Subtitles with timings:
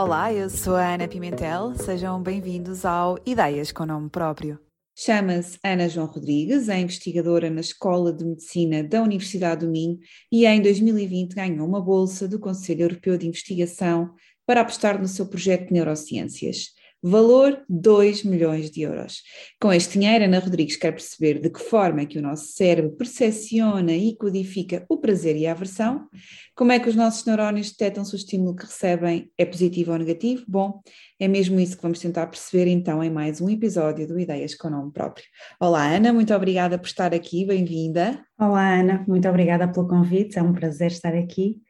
[0.00, 4.56] Olá, eu sou a Ana Pimentel, sejam bem-vindos ao Ideias com Nome Próprio.
[4.96, 9.98] Chama-se Ana João Rodrigues, é investigadora na Escola de Medicina da Universidade do Minho
[10.30, 14.14] e em 2020 ganhou uma bolsa do Conselho Europeu de Investigação
[14.46, 16.68] para apostar no seu projeto de neurociências.
[17.00, 19.22] Valor 2 milhões de euros.
[19.60, 22.96] Com este dinheiro, Ana Rodrigues quer perceber de que forma é que o nosso cérebro
[22.96, 26.08] percepciona e codifica o prazer e a aversão,
[26.56, 29.98] como é que os nossos neurónios detectam se o estímulo que recebem é positivo ou
[29.98, 30.44] negativo.
[30.48, 30.82] Bom,
[31.20, 34.68] é mesmo isso que vamos tentar perceber então em mais um episódio do Ideias com
[34.68, 35.26] Nome Próprio.
[35.60, 38.20] Olá Ana, muito obrigada por estar aqui, bem-vinda.
[38.36, 41.60] Olá Ana, muito obrigada pelo convite, é um prazer estar aqui.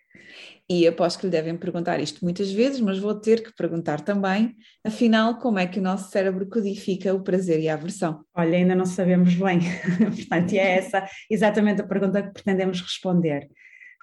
[0.70, 4.54] E aposto que lhe devem perguntar isto muitas vezes, mas vou ter que perguntar também,
[4.84, 8.22] afinal, como é que o nosso cérebro codifica o prazer e a aversão?
[8.34, 9.60] Olha, ainda não sabemos bem,
[10.14, 13.48] portanto, é essa exatamente a pergunta que pretendemos responder.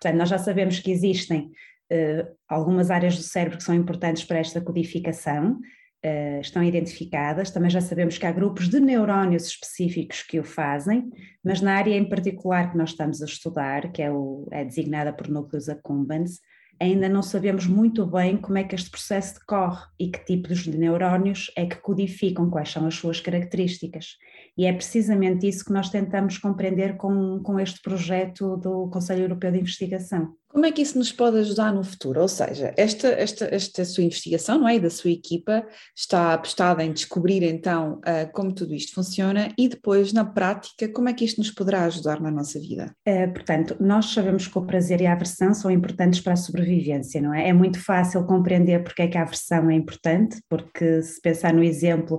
[0.02, 1.52] Portanto, nós já sabemos que existem
[1.92, 5.60] uh, algumas áreas do cérebro que são importantes para esta codificação,
[6.04, 11.12] uh, estão identificadas, também já sabemos que há grupos de neurónios específicos que o fazem,
[11.44, 15.14] mas na área em particular que nós estamos a estudar, que é, o, é designada
[15.14, 16.40] por núcleos accumbens,
[16.80, 20.78] ainda não sabemos muito bem como é que este processo decorre e que tipos de
[20.78, 24.18] neurónios é que codificam, quais são as suas características.
[24.58, 29.52] E é precisamente isso que nós tentamos compreender com, com este projeto do Conselho Europeu
[29.52, 30.34] de Investigação.
[30.56, 32.22] Como é que isso nos pode ajudar no futuro?
[32.22, 34.78] Ou seja, esta, esta, esta sua investigação, não é?
[34.78, 39.68] E da sua equipa está apostada em descobrir então uh, como tudo isto funciona e
[39.68, 42.96] depois, na prática, como é que isto nos poderá ajudar na nossa vida?
[43.06, 47.22] É, portanto, nós sabemos que o prazer e a aversão são importantes para a sobrevivência,
[47.22, 47.50] não é?
[47.50, 51.66] É muito fácil compreender porque é que a aversão é importante, porque se pensar no
[51.66, 52.18] exemplo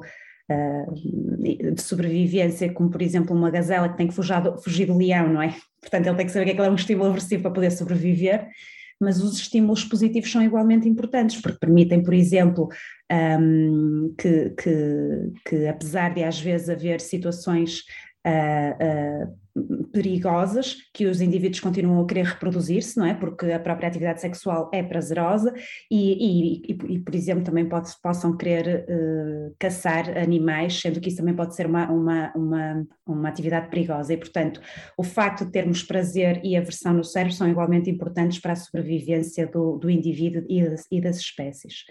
[0.51, 4.97] uh, de sobrevivência, como por exemplo uma gazela que tem que fugir do, fugir do
[4.97, 5.55] leão, não é?
[5.81, 8.49] Portanto, ele tem que saber que é, é um estímulo aversivo para poder sobreviver,
[9.01, 12.69] mas os estímulos positivos são igualmente importantes, porque permitem, por exemplo,
[13.41, 17.83] um, que, que, que, apesar de às vezes haver situações
[19.93, 23.15] perigosas que os indivíduos continuam a querer reproduzir-se, não é?
[23.15, 25.55] Porque a própria atividade sexual é prazerosa
[25.91, 31.09] e, e, e, e por exemplo, também pode, possam querer uh, caçar animais, sendo que
[31.09, 34.13] isso também pode ser uma, uma, uma, uma atividade perigosa.
[34.13, 34.61] E, portanto,
[34.97, 39.47] o facto de termos prazer e aversão no cérebro são igualmente importantes para a sobrevivência
[39.47, 41.85] do, do indivíduo e das, e das espécies.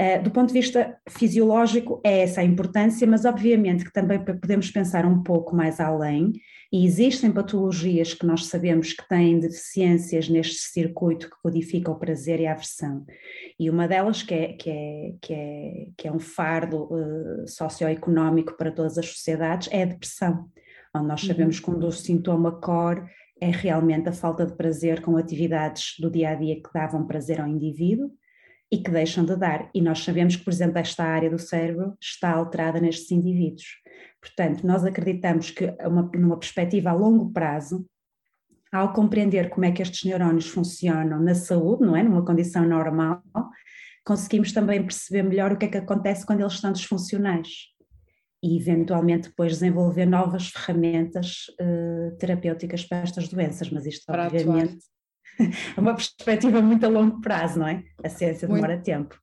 [0.00, 4.70] Uh, do ponto de vista fisiológico, é essa a importância, mas obviamente que também podemos
[4.70, 6.32] pensar um pouco mais além,
[6.70, 12.40] e existem patologias que nós sabemos que têm deficiências neste circuito que codifica o prazer
[12.40, 13.06] e a aversão.
[13.58, 18.54] E uma delas, que é, que é, que é, que é um fardo uh, socioeconómico
[18.56, 20.50] para todas as sociedades, é a depressão,
[20.94, 23.02] onde nós sabemos que um dos sintomas core
[23.40, 27.40] é realmente a falta de prazer com atividades do dia a dia que davam prazer
[27.40, 28.10] ao indivíduo
[28.70, 29.70] e que deixam de dar.
[29.74, 33.66] E nós sabemos que, por exemplo, esta área do cérebro está alterada nestes indivíduos.
[34.20, 37.86] Portanto, nós acreditamos que, uma, numa perspectiva a longo prazo,
[38.72, 42.02] ao compreender como é que estes neurónios funcionam na saúde, não é?
[42.02, 43.22] Numa condição normal,
[44.04, 47.48] conseguimos também perceber melhor o que é que acontece quando eles estão disfuncionais
[48.42, 54.74] e eventualmente depois desenvolver novas ferramentas uh, terapêuticas para estas doenças, mas isto para obviamente
[54.74, 54.95] atuar.
[55.38, 57.82] É uma perspectiva muito a longo prazo, não é?
[58.02, 59.18] A ciência demora muito, tempo.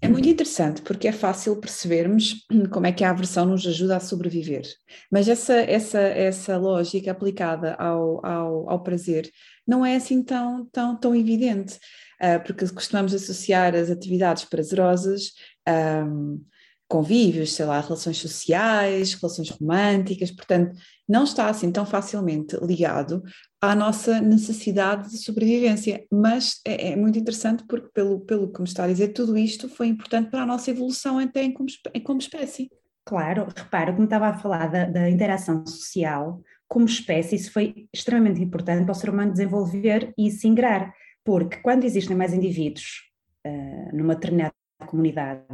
[0.00, 4.00] É muito interessante porque é fácil percebermos como é que a aversão nos ajuda a
[4.00, 4.64] sobreviver.
[5.10, 9.30] Mas essa, essa, essa lógica aplicada ao, ao, ao prazer
[9.66, 11.78] não é assim tão, tão, tão evidente,
[12.20, 15.32] uh, porque costumamos associar as atividades prazerosas
[15.68, 16.44] um,
[16.88, 20.76] convívios, sei lá, relações sociais, relações românticas, portanto,
[21.08, 23.22] não está assim tão facilmente ligado
[23.62, 26.04] à nossa necessidade de sobrevivência.
[26.10, 29.68] Mas é, é, muito interessante porque, pelo, pelo que me está a dizer, tudo isto
[29.68, 31.68] foi importante para a nossa evolução até como,
[32.02, 32.68] como espécie.
[33.04, 38.42] Claro, repara, como estava a falar da, da interação social, como espécie, isso foi extremamente
[38.42, 40.92] importante para o ser humano desenvolver e se ingrar,
[41.24, 43.02] porque quando existem mais indivíduos
[43.46, 44.54] uh, numa determinada
[44.86, 45.44] comunidade,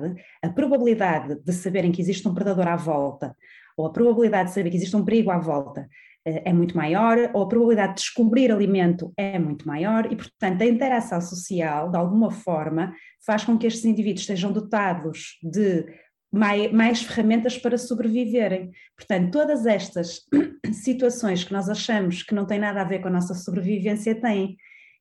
[0.42, 3.34] a probabilidade de saberem que existe um predador à volta,
[3.76, 5.88] ou a probabilidade de saber que existe um perigo à volta,
[6.44, 10.66] é muito maior, ou a probabilidade de descobrir alimento é muito maior, e, portanto, a
[10.66, 12.94] interação social, de alguma forma,
[13.24, 15.86] faz com que estes indivíduos sejam dotados de
[16.32, 18.70] mais, mais, ferramentas para sobreviverem.
[18.96, 20.22] Portanto, todas estas
[20.72, 24.56] situações que nós achamos que não têm nada a ver com a nossa sobrevivência têm.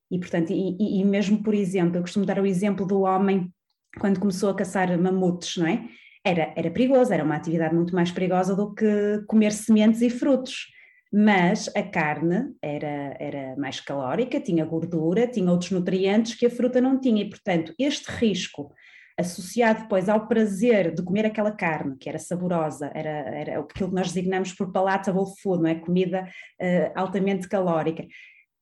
[0.10, 3.52] E, portanto, e, e mesmo, por exemplo, eu costumo dar o exemplo do homem
[4.00, 5.86] quando começou a caçar mamutes, não é?
[6.24, 10.68] Era, era perigoso, era uma atividade muito mais perigosa do que comer sementes e frutos.
[11.12, 16.82] Mas a carne era, era mais calórica, tinha gordura, tinha outros nutrientes que a fruta
[16.82, 18.74] não tinha, e portanto, este risco
[19.18, 23.96] associado depois ao prazer de comer aquela carne, que era saborosa, era, era aquilo que
[23.96, 25.76] nós designamos por palatable food, não é?
[25.76, 26.30] Comida
[26.62, 28.06] uh, altamente calórica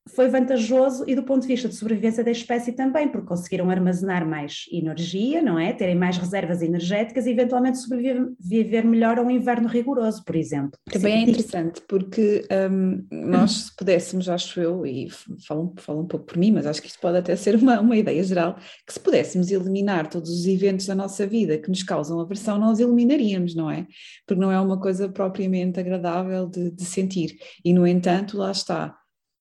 [0.08, 4.26] foi vantajoso e do ponto de vista de sobrevivência da espécie também, porque conseguiram armazenar
[4.26, 5.72] mais energia, não é?
[5.72, 10.78] Terem mais reservas energéticas e eventualmente sobreviver melhor a um inverno rigoroso, por exemplo.
[10.90, 15.08] Também é interessante, porque um, nós se pudéssemos, acho eu, e
[15.46, 17.96] falo, falo um pouco por mim, mas acho que isto pode até ser uma, uma
[17.96, 18.56] ideia geral,
[18.86, 22.78] que se pudéssemos eliminar todos os eventos da nossa vida que nos causam aversão, nós
[22.78, 23.86] eliminaríamos, não é?
[24.26, 27.36] Porque não é uma coisa propriamente agradável de, de sentir.
[27.64, 28.94] E, no entanto, lá está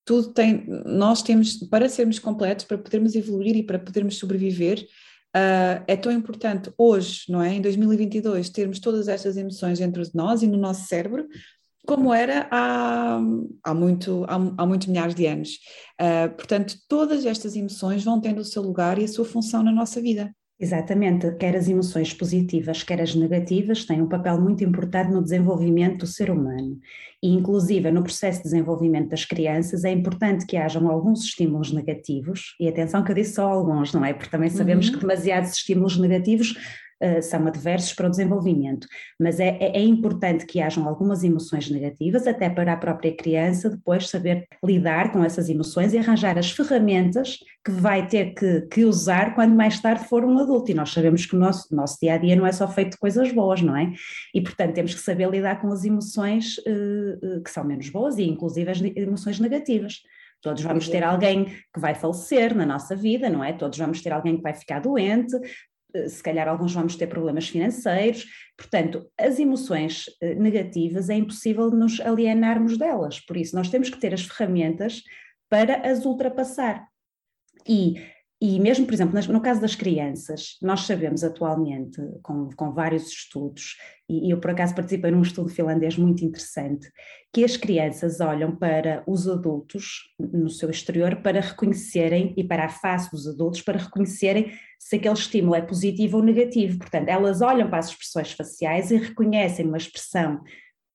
[0.06, 4.88] tudo tem, nós temos, para sermos completos, para podermos evoluir e para podermos sobreviver,
[5.36, 10.16] uh, é tão importante hoje, não é, em 2022, termos todas estas emoções dentro de
[10.16, 11.28] nós e no nosso cérebro,
[11.88, 13.20] como era há,
[13.64, 15.60] há, muito, há, há muitos milhares de anos.
[16.00, 19.72] Uh, portanto, todas estas emoções vão tendo o seu lugar e a sua função na
[19.72, 20.32] nossa vida.
[20.58, 26.00] Exatamente, quer as emoções positivas, quer as negativas, têm um papel muito importante no desenvolvimento
[26.00, 26.80] do ser humano.
[27.22, 32.56] E, inclusive, no processo de desenvolvimento das crianças, é importante que hajam alguns estímulos negativos,
[32.58, 34.14] e atenção que eu disse só alguns, não é?
[34.14, 34.94] Porque também sabemos uhum.
[34.94, 36.56] que demasiados estímulos negativos
[37.02, 38.88] uh, são adversos para o desenvolvimento,
[39.20, 43.70] mas é, é, é, importante que hajam algumas emoções negativas, até para a própria criança
[43.70, 48.86] depois saber lidar com essas emoções e arranjar as ferramentas que vai ter que, que
[48.86, 50.72] usar quando mais tarde for um adulto.
[50.72, 52.98] E nós sabemos que o nosso, nosso dia a dia não é só feito de
[52.98, 53.92] coisas boas, não é?
[54.34, 58.18] E portanto temos que saber lidar com as emoções uh, uh, que são menos boas
[58.18, 60.02] e inclusive as emoções negativas.
[60.46, 63.52] Todos vamos ter alguém que vai falecer na nossa vida, não é?
[63.52, 65.40] Todos vamos ter alguém que vai ficar doente, eh,
[66.08, 68.26] se calhar alguns vamos ter problemas financeiros,
[68.58, 74.00] portanto, as emoções eh, negativas é impossível nos alienarmos delas, por isso nós temos que
[74.00, 75.02] ter as ferramentas
[75.50, 76.88] para as ultrapassar.
[77.68, 77.96] E
[78.42, 83.78] e mesmo, por exemplo, no caso das crianças, nós sabemos atualmente, com, com vários estudos,
[84.10, 86.92] e eu por acaso participei num estudo finlandês muito interessante,
[87.34, 92.70] que as crianças olham para os adultos no seu exterior para reconhecerem, e para a
[92.70, 96.78] face dos adultos, para reconhecerem se aquele estímulo é positivo ou negativo.
[96.78, 100.42] Portanto, elas olham para as expressões faciais e reconhecem uma expressão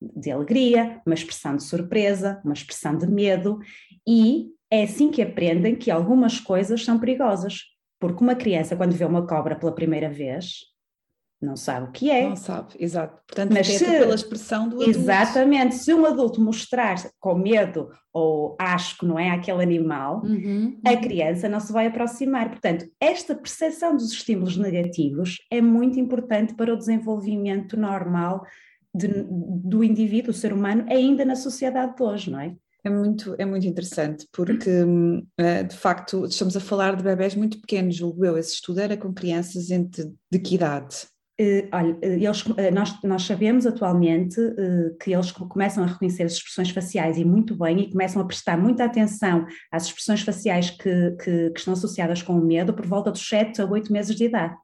[0.00, 3.58] de alegria, uma expressão de surpresa, uma expressão de medo,
[4.06, 7.62] e é assim que aprendem que algumas coisas são perigosas.
[7.98, 10.70] Porque uma criança, quando vê uma cobra pela primeira vez,
[11.40, 12.28] não sabe o que é.
[12.28, 13.22] Não sabe, exato.
[13.26, 14.90] Portanto, Mas se, pela expressão do adulto.
[14.90, 15.74] Exatamente.
[15.74, 21.00] Se um adulto mostrar com medo ou asco, não é, aquele animal, uhum, a uhum.
[21.00, 22.50] criança não se vai aproximar.
[22.50, 28.44] Portanto, esta percepção dos estímulos negativos é muito importante para o desenvolvimento normal
[28.94, 32.54] de, do indivíduo, do ser humano, ainda na sociedade de hoje, não é?
[32.84, 37.34] É muito, é muito interessante, porque hum, eh, de facto estamos a falar de bebés
[37.34, 38.38] muito pequenos, julgo eu.
[38.38, 40.96] Esse estudo era com crianças entre, de que idade?
[41.40, 44.36] Uh, olha, eh, eles, nós, nós, sabemos atualmente
[45.02, 48.58] que eles começam a reconhecer as expressões faciais e muito bem, e começam a prestar
[48.58, 53.10] muita atenção às expressões faciais que, que, que estão associadas com o medo por volta
[53.10, 54.54] dos 7 a 8 meses de idade.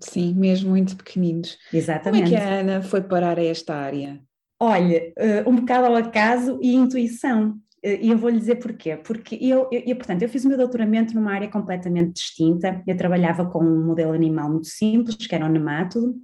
[0.00, 1.58] Sim, mesmo muito pequeninos.
[1.72, 2.24] Exatamente.
[2.24, 4.20] Como é que a Ana foi parar a esta área?
[4.64, 7.58] Olha, uh, um bocado ao acaso e intuição.
[7.84, 8.96] Uh, e eu vou lhe dizer porquê.
[8.96, 12.80] Porque eu, eu, eu, portanto, eu fiz o meu doutoramento numa área completamente distinta.
[12.86, 16.14] Eu trabalhava com um modelo animal muito simples, que era um nemátodo,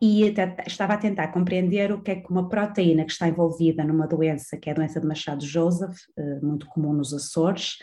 [0.00, 0.22] e
[0.66, 4.56] estava a tentar compreender o que é que uma proteína que está envolvida numa doença,
[4.56, 7.76] que é a doença de Machado-Joseph, uh, muito comum nos Açores,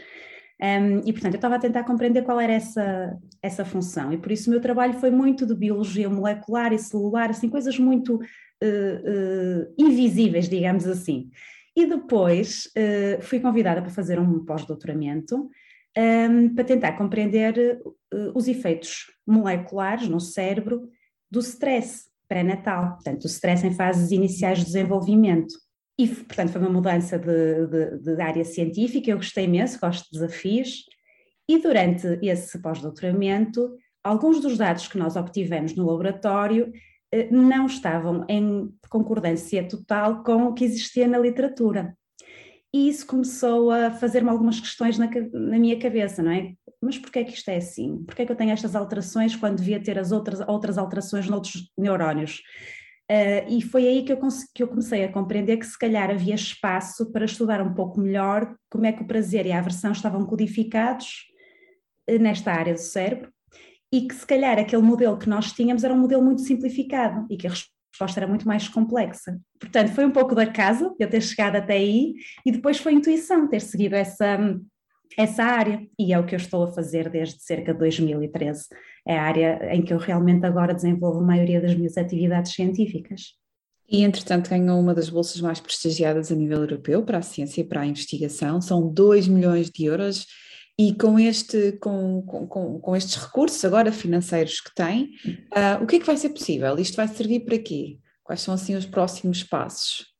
[0.60, 4.32] um, e, portanto, eu estava a tentar compreender qual era essa, essa função, e por
[4.32, 8.20] isso o meu trabalho foi muito de biologia molecular e celular, assim, coisas muito
[8.64, 11.30] uh, invisíveis, digamos assim.
[11.76, 15.50] E depois uh, fui convidada para fazer um pós-doutoramento
[15.98, 17.82] um, para tentar compreender
[18.34, 20.88] os efeitos moleculares no cérebro
[21.30, 25.54] do stress pré-natal, portanto, o stress em fases iniciais de desenvolvimento.
[26.00, 30.18] E, portanto, foi uma mudança de, de, de área científica, eu gostei imenso, gosto de
[30.18, 30.86] desafios,
[31.48, 36.72] e durante esse pós-doutoramento, alguns dos dados que nós obtivemos no laboratório
[37.32, 41.96] não estavam em concordância total com o que existia na literatura.
[42.74, 46.54] E isso começou a fazer-me algumas questões na, na, minha cabeça, não é?
[46.82, 48.04] Mas porquê é que isto é assim?
[48.06, 51.70] Porquê é que eu tenho estas alterações quando devia ter as outras, outras alterações noutros
[51.78, 52.42] neurónios?
[53.12, 54.20] Uh, e foi aí que eu,
[54.56, 58.56] que eu, comecei a compreender que se calhar havia espaço para estudar um pouco melhor
[58.70, 61.26] como é que o prazer e a aversão estavam codificados
[62.10, 63.30] uh, nesta área do cérebro
[63.92, 67.36] e que se calhar aquele modelo que nós tínhamos era um modelo muito simplificado e
[67.36, 69.40] que a resposta era muito mais complexa.
[69.60, 72.14] Portanto, foi um pouco da casa eu ter chegado até aí
[72.46, 74.40] e depois foi intuição ter seguido essa,
[75.18, 78.68] essa área e é o que eu estou a fazer desde cerca de 2013.
[79.06, 83.40] é a área em que eu realmente agora desenvolvo a maioria das minhas atividades científicas.
[83.90, 87.66] E, entretanto, ganhou uma das bolsas mais prestigiadas a nível europeu para a ciência e
[87.66, 90.28] para a investigação, são 2 milhões de euros.
[90.80, 95.12] E com, este, com, com, com estes recursos agora financeiros que tem,
[95.54, 96.78] uh, o que é que vai ser possível?
[96.80, 98.00] Isto vai servir para quê?
[98.24, 100.12] Quais são assim os próximos passos?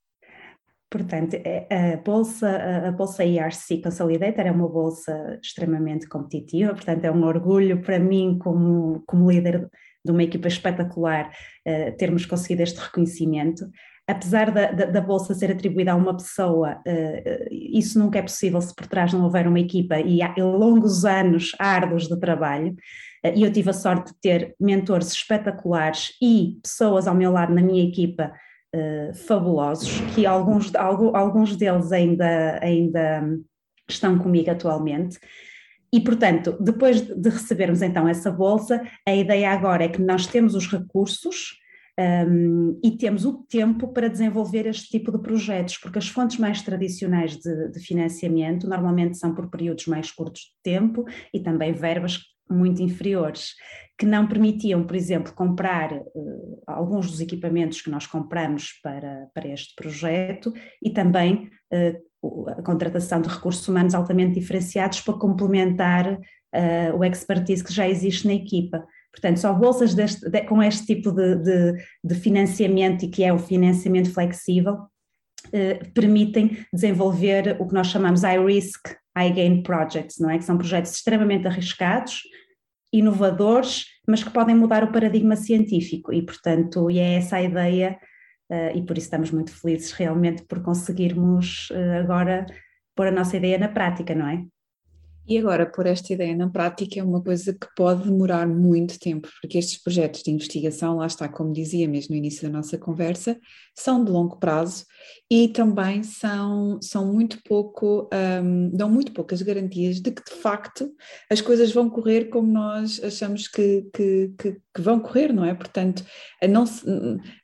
[0.92, 2.50] Portanto, é, a bolsa,
[2.88, 8.38] a bolsa ERC Consolidator é uma bolsa extremamente competitiva, portanto é um orgulho para mim
[8.38, 9.70] como, como líder
[10.04, 11.32] de uma equipa espetacular
[11.66, 13.66] uh, termos conseguido este reconhecimento.
[14.12, 18.60] Apesar da, da, da, bolsa ser atribuída a uma pessoa, uh, isso nunca é possível
[18.60, 22.76] se por trás não houver uma equipa e há longos anos árduos de trabalho.
[23.26, 27.54] Uh, e eu tive a sorte de ter mentores espetaculares e pessoas ao meu lado
[27.54, 28.34] na minha equipa
[28.76, 33.24] uh, fabulosos, que alguns, alguns deles ainda, ainda
[33.90, 35.18] estão comigo atualmente.
[35.94, 40.54] E, portanto, depois de recebermos então essa bolsa, a ideia agora é que nós temos
[40.54, 41.61] os recursos
[42.00, 46.62] um, e temos o tempo para desenvolver este tipo de projetos, porque as fontes mais
[46.62, 52.20] tradicionais de, de, financiamento normalmente são por períodos mais curtos de tempo e também verbas
[52.50, 53.54] muito inferiores,
[53.98, 59.48] que não permitiam, por exemplo, comprar uh, alguns dos equipamentos que nós compramos para, para
[59.48, 66.98] este projeto e também uh, a contratação de recursos humanos altamente diferenciados para complementar uh,
[66.98, 68.86] o expertise que já existe na equipa.
[69.12, 73.34] Portanto, só bolsas deste, de, com este tipo de, de, de, financiamento e que é
[73.34, 74.78] o financiamento flexível
[75.96, 78.88] permitem desenvolver o que nós chamamos high risk,
[79.18, 80.38] high gain projects, não é?
[80.38, 82.22] Que são projetos extremamente arriscados,
[82.94, 87.98] inovadores, mas que podem mudar o paradigma científico e, portanto, é essa a ideia
[88.52, 92.46] uh, e por isso estamos muito felizes realmente por conseguirmos uh, agora
[92.96, 94.44] pôr a nossa ideia na prática, não é?
[95.32, 99.30] E agora, pôr esta ideia na prática é uma coisa que pode demorar muito tempo,
[99.42, 103.40] porque estes projetos de investigação, lá está, como dizia mesmo no início da nossa conversa,
[103.74, 104.84] são de longo prazo
[105.32, 108.10] e também são, são muito pouco,
[108.44, 110.92] um, dão muito poucas garantias de que de facto
[111.30, 115.54] as coisas vão correr como nós achamos que, que, que, que vão correr, não é?
[115.54, 116.04] Portanto,
[116.50, 116.86] não se,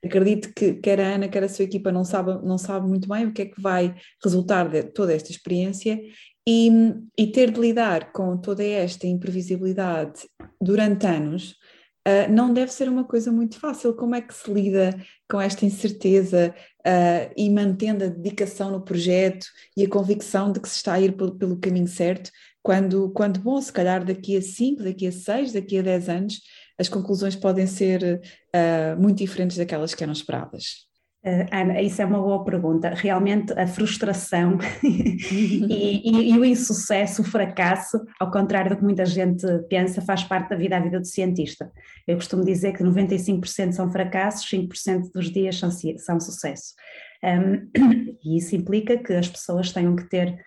[0.03, 3.27] acredito que quer a Ana, quer a sua equipa não sabe, não sabe muito bem
[3.27, 5.97] o que é que vai resultar de toda esta experiência
[6.49, 6.71] e,
[7.17, 10.21] e, ter de lidar com toda esta imprevisibilidade
[10.61, 11.51] durante anos
[12.07, 13.93] uh, não deve ser uma coisa muito fácil.
[13.93, 14.97] Como é que se lida
[15.29, 20.69] com esta incerteza uh, e mantendo a dedicação no projeto e a convicção de que
[20.69, 22.31] se está a ir pelo, pelo caminho certo,
[22.63, 26.41] quando, quando, bom, se calhar daqui a 5, daqui a 6, daqui a 10 anos,
[26.79, 28.21] as conclusões podem ser
[28.55, 30.86] uh, muito diferentes daquelas que eram esperadas?
[31.27, 32.89] Uh, Ana, isso é uma boa pergunta.
[32.95, 35.17] Realmente a frustração e,
[35.69, 40.51] e, e, o insucesso, o fracasso, ao contrário do que muita gente pensa, faz parte
[40.51, 41.69] da vida à vida do cientista.
[42.07, 46.73] Eu costumo dizer que 95% são fracassos, 5% dos dias são, são sucesso.
[47.21, 47.67] Um,
[48.23, 50.39] e isso implica que as pessoas tenham que ter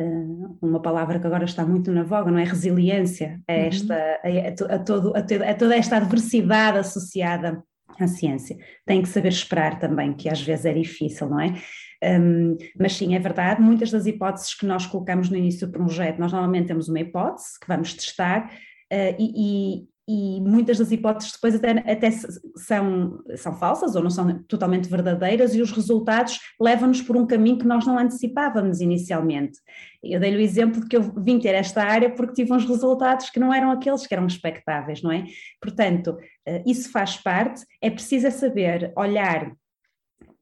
[0.00, 2.44] uh, uma palavra que agora está muito na voga, não é?
[2.44, 3.58] Resiliência, a, uhum.
[3.60, 7.62] esta, a, a, a, todo, a, toda esta adversidade associada
[7.98, 8.56] a ciência.
[8.84, 11.54] Tem que saber esperar também, que às vezes é difícil, não é?
[12.02, 16.18] Um, mas sim, é verdade, muitas das hipóteses que nós colocamos no início do projeto,
[16.18, 18.50] nós normalmente temos uma hipótese que vamos testar
[18.92, 22.10] uh, e, e muitas das hipóteses depois até, até
[22.56, 27.58] são, são falsas ou não são totalmente verdadeiras e os resultados levam-nos por um caminho
[27.58, 29.58] que nós não antecipávamos inicialmente.
[30.02, 33.30] Eu dei-lhe o exemplo de que eu vim ter esta área porque tive uns resultados
[33.30, 35.24] que não eram aqueles que eram expectáveis, não é?
[35.60, 39.52] Portanto, eh, isso faz parte, é preciso é saber olhar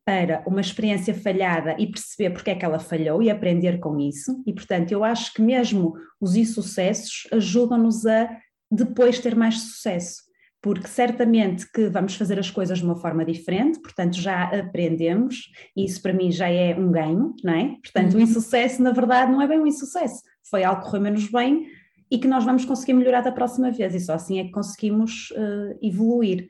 [0.04, 4.42] para uma experiência falhada e perceber porque é que ela falhou e aprender com isso,
[4.45, 8.28] e portanto eu acho que mesmo os insucessos ajudam-nos a
[8.73, 10.23] depois ter mais sucesso,
[10.62, 15.85] porque certamente que vamos fazer as coisas de uma forma diferente, portanto já aprendemos, e
[15.85, 17.76] isso para mim já é um ganho, não é?
[17.83, 18.21] Portanto, uhum.
[18.21, 21.67] o insucesso, na verdade, não é bem um insucesso, foi algo que correu menos bem
[22.11, 25.31] e que nós vamos conseguir melhorar da próxima vez, e só assim é que conseguimos
[25.33, 26.49] uh, evoluir.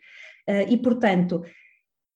[0.49, 1.43] Uh, e, portanto,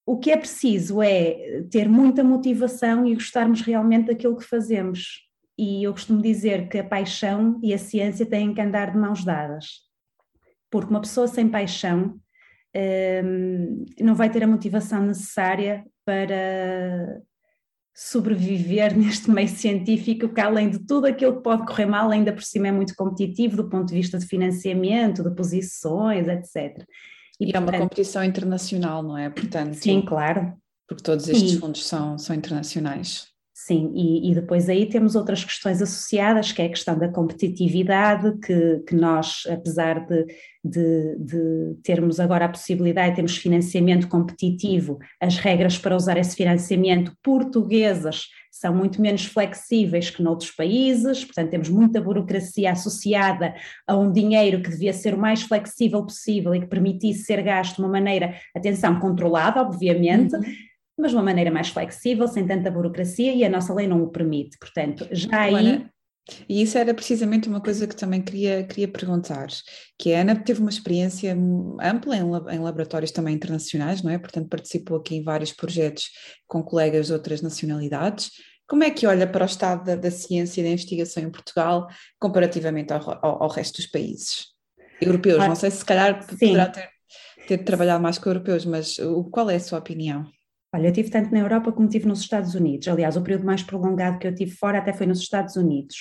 [0.04, 5.24] o que é preciso é ter muita motivação e gostarmos realmente daquilo que fazemos.
[5.56, 9.24] E eu costumo dizer que a paixão e a ciência têm que andar de mãos
[9.24, 9.85] dadas
[10.70, 12.18] porque uma pessoa sem paixão
[13.24, 17.20] um, não vai ter a motivação necessária para
[17.94, 22.42] sobreviver neste meio científico que além de tudo aquilo que pode correr mal, ainda por
[22.42, 26.84] cima é muito competitivo do ponto de vista de financiamento, de posições, etc.
[27.40, 29.30] E, e portanto, é uma competição internacional, não é?
[29.30, 30.52] Portanto, sim, claro.
[30.86, 33.28] Porque todos estes e, fundos são, são internacionais.
[33.66, 38.38] Sim, e, e, depois aí temos outras questões associadas, que é a questão da competitividade,
[38.38, 40.24] que, que nós, apesar de,
[40.62, 47.12] de, de, termos agora a possibilidade, temos financiamento competitivo, as regras para usar esse financiamento
[47.24, 53.52] portuguesas são muito menos flexíveis que noutros países, portanto temos muita burocracia associada
[53.84, 57.74] a um dinheiro que devia ser o mais flexível possível e que permitisse ser gasto
[57.74, 60.66] de uma maneira, atenção, controlada, obviamente, uhum
[60.98, 64.08] mas de uma maneira mais flexível, sem tanta burocracia, e a nossa lei não o
[64.08, 64.56] permite.
[64.58, 65.86] Portanto, já aí.
[66.48, 69.48] e isso era precisamente uma coisa que também queria, queria perguntar,
[69.98, 71.36] que a Ana teve uma experiência
[71.80, 74.18] ampla em, em laboratórios também internacionais, não é?
[74.18, 76.10] Portanto, participou aqui em vários projetos
[76.46, 78.30] com colegas de outras nacionalidades.
[78.66, 81.86] Como é que olha para o estado da, da ciência e da investigação em Portugal
[82.18, 84.46] comparativamente ao, ao, ao resto dos países
[85.00, 85.40] europeus?
[85.40, 86.36] Ah, não sei se se calhar sim.
[86.36, 86.88] poderá ter,
[87.46, 90.26] ter trabalhado mais com europeus, mas o, qual é a sua opinião?
[90.74, 92.88] Olha, eu tive tanto na Europa como tive nos Estados Unidos.
[92.88, 95.96] Aliás, o período mais prolongado que eu tive fora até foi nos Estados Unidos.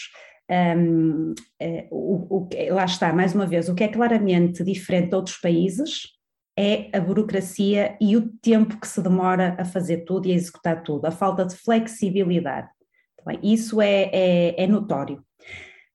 [0.49, 5.15] Um, é, o, o, lá está, mais uma vez, o que é claramente diferente de
[5.15, 6.15] outros países
[6.57, 10.83] é a burocracia e o tempo que se demora a fazer tudo e a executar
[10.83, 12.69] tudo, a falta de flexibilidade.
[13.23, 15.23] Tá isso é, é, é notório.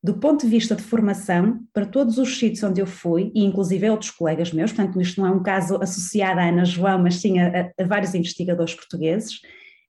[0.02, 3.90] Do ponto de vista de formação, para todos os sítios onde eu fui, e inclusive
[3.90, 7.38] outros colegas meus, portanto, isto não é um caso associado à Ana João, mas sim
[7.38, 9.40] a, a vários investigadores portugueses,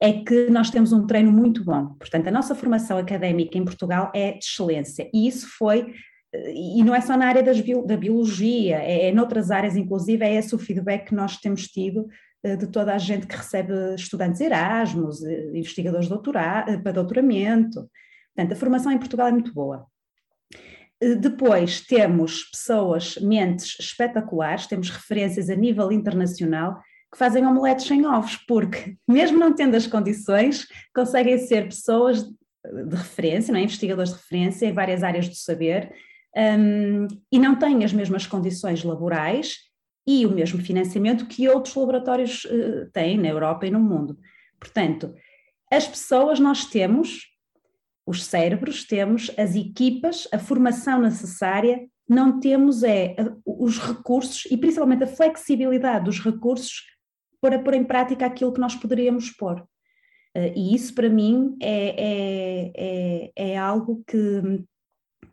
[0.02, 1.96] é que nós temos um treino muito bom.
[2.00, 5.94] Portanto, a nossa formação académica em Portugal é de excelência, e isso foi
[6.34, 10.34] e não é só na área bio, da biologia, é, é noutras áreas, inclusive, é
[10.34, 12.08] esse o feedback que nós temos tido
[12.44, 17.90] eh, de toda a gente que recebe estudantes Erasmus, eh, investigadores doutora, eh, para doutoramento.
[18.34, 19.86] Portanto, a formação em Portugal é muito boa.
[21.02, 26.80] Eh, depois temos pessoas, mentes espetaculares, temos referências a nível internacional
[27.12, 32.96] que fazem omeletes sem ovos, porque, mesmo não tendo as condições, conseguem ser pessoas de
[32.96, 33.64] referência, não é?
[33.64, 35.92] investigadores de referência em várias áreas do saber,
[36.38, 39.58] um, e não têm as mesmas condições laborais
[40.08, 44.18] e o mesmo financiamento que outros laboratórios uh, têm na Europa e no mundo.
[44.60, 45.14] Portanto,
[45.72, 47.31] as pessoas nós temos,
[48.06, 55.04] os cérebros, temos as equipas, a formação necessária, não temos é os recursos e principalmente
[55.04, 56.84] a flexibilidade dos recursos
[57.40, 59.64] para pôr em prática aquilo que nós poderíamos pôr.
[60.36, 64.66] Eh, e isso para mim é, é, é, é algo que,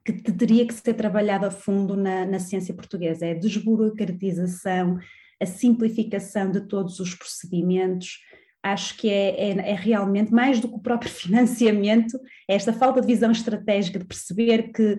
[0.04, 4.98] que teria que ser trabalhado a fundo na, na ciência portuguesa, é a desburocratização,
[5.40, 8.18] a simplificação de todos os procedimentos,
[8.62, 12.18] acho que é, é, é, realmente mais do que o próprio financiamento,
[12.48, 14.96] é esta falta de visão estratégica de perceber que,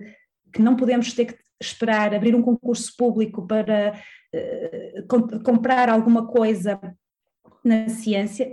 [0.52, 4.00] que não podemos ter que esperar abrir um concurso público para
[4.34, 6.80] uh, comp comprar alguma coisa
[7.62, 8.50] na ciência,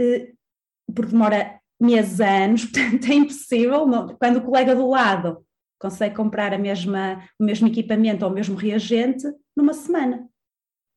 [0.00, 3.86] uh, porque demora meses a anos, portanto é impossível,
[4.18, 5.46] quando o colega do lado
[5.78, 9.24] consegue comprar a mesma, o mesmo equipamento ou o mesmo reagente
[9.56, 10.28] numa semana.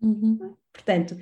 [0.02, 0.56] Uhum.
[0.72, 1.18] Portanto,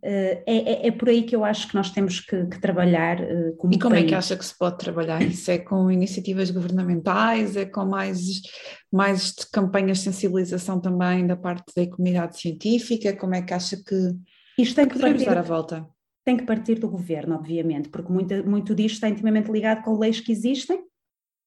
[0.00, 3.56] é, é, é, por aí que eu acho que nós temos que, que trabalhar uh,
[3.56, 4.04] como E como país.
[4.04, 5.50] é que acha que se pode trabalhar isso?
[5.50, 7.56] É com iniciativas governamentais?
[7.56, 8.42] É com mais,
[8.92, 13.16] mais campanhas de sensibilização também da parte da comunidade científica?
[13.16, 14.12] Como é que acha que
[14.56, 15.86] isto tem que partir, dar a volta?
[16.24, 20.20] Tem que partir do governo, obviamente, porque muito, muito disto está intimamente ligado com leis
[20.20, 20.80] que existem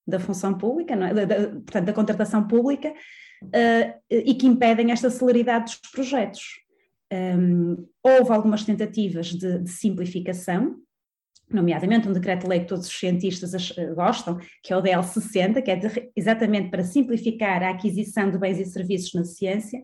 [0.05, 1.13] da função pública, é?
[1.13, 2.89] da, da, portanto, da contratação pública,
[3.43, 6.64] uh, e que impedem esta celeridade dos projetos.
[7.11, 10.75] Um, houve algumas tentativas de, de, simplificação,
[11.49, 13.51] nomeadamente um decreto-lei que todos os cientistas
[13.95, 18.37] gostam, que é o DL 60, que é de, exatamente para simplificar a aquisição de
[18.39, 19.81] bens e serviços na ciência,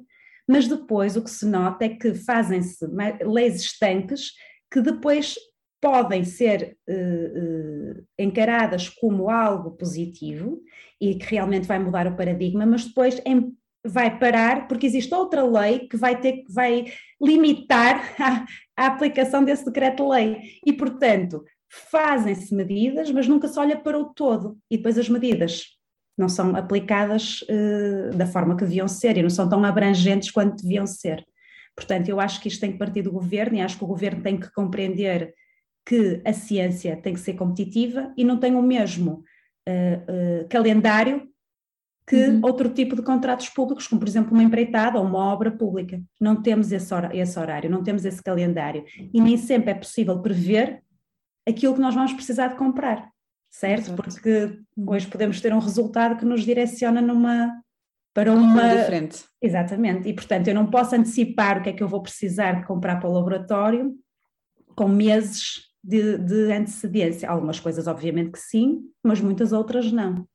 [0.48, 2.86] mas depois o que se nota é que fazem-se
[3.24, 4.32] leis estanques
[4.72, 5.36] que depois
[5.82, 10.62] podem ser uh, uh, encaradas como algo positivo
[11.00, 13.56] e que realmente vai mudar o paradigma, mas depois em
[13.86, 16.86] vai parar porque existe outra lei que vai ter que vai
[17.22, 18.46] limitar a,
[18.78, 21.44] a aplicação desse decreto-lei e portanto
[21.90, 25.64] fazem-se medidas, mas nunca se olha para o todo e depois as medidas
[26.18, 30.62] não são aplicadas uh, da forma que deviam ser e não são tão abrangentes quanto
[30.62, 31.26] deviam ser.
[31.76, 34.22] Portanto, eu acho que isto tem que partir do governo e acho que o governo
[34.22, 35.34] tem que compreender
[35.86, 39.24] que a ciência tem que ser competitiva e não tem o mesmo
[39.68, 41.31] uh, uh, calendário
[42.08, 42.42] que uhum.
[42.44, 46.02] outro tipo de contratos públicos, como por exemplo uma empreitada ou uma obra pública.
[46.20, 48.84] Não temos esse, esse horário, não temos esse calendário
[49.14, 50.82] e nem sempre é possível prever
[51.48, 53.10] aquilo que nós vamos precisar de comprar,
[53.50, 53.88] certo?
[53.88, 54.04] Exato.
[54.04, 57.62] Porque hoje podemos ter um resultado que nos direciona numa
[58.14, 59.24] para uma diferente.
[59.42, 60.10] Exatamente.
[60.10, 62.98] E portanto eu não posso antecipar o que é que eu vou precisar de comprar
[62.98, 63.96] para o laboratório
[64.76, 67.30] com meses de, de antecedência.
[67.30, 70.28] Algumas coisas, obviamente, que sim, mas muitas outras não.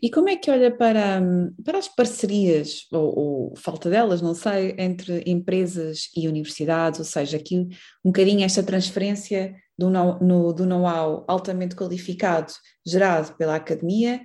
[0.00, 1.20] E como é que olha para,
[1.64, 7.36] para as parcerias, ou, ou, falta delas, não sei, entre empresas e universidades, ou seja,
[7.36, 7.56] aqui
[8.04, 12.52] um bocadinho esta transferência do know-how altamente qualificado
[12.86, 14.20] gerado pela academia,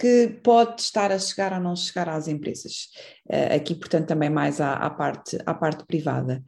[0.00, 2.88] que pode estar a chegar ou não chegar às empresas.
[3.30, 6.42] Uh, aqui, portanto, também mais à, à, parte, à parte privada.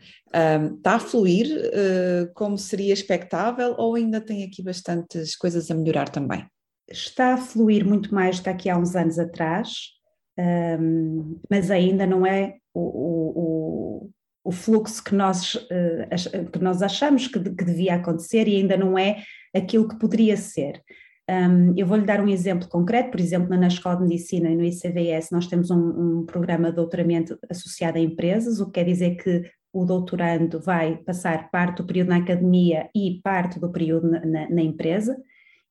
[0.74, 6.08] Está a fluir uh, como seria expectável ou ainda tem aqui bastantes coisas a melhorar
[6.08, 6.46] também?
[6.92, 9.90] Está a fluir muito mais do que há uns anos atrás,
[10.38, 14.10] um, mas ainda não é o, o,
[14.44, 18.98] o fluxo que nós, uh, que nós achamos que, que, devia acontecer e ainda não
[18.98, 19.22] é
[19.54, 20.82] aquilo que poderia ser.
[21.30, 24.64] Um, eu vou-lhe dar um exemplo concreto, por exemplo, na Escola de Medicina e no
[24.64, 29.16] ICVS nós temos um, um programa de doutoramento associado a empresas, o que quer dizer
[29.16, 34.20] que o doutorando vai passar parte do período na academia e parte do período na,
[34.20, 35.16] na, na empresa,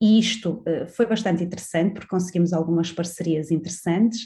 [0.01, 4.25] e isto uh, foi bastante interessante, porque conseguimos algumas parcerias interessantes.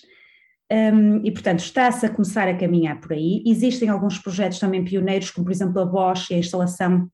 [0.72, 3.44] Um, e, portanto, está-se a começar a caminhar por aí.
[3.46, 7.08] Existem alguns projetos também pioneiros, como, por exemplo, a Bosch e a instalação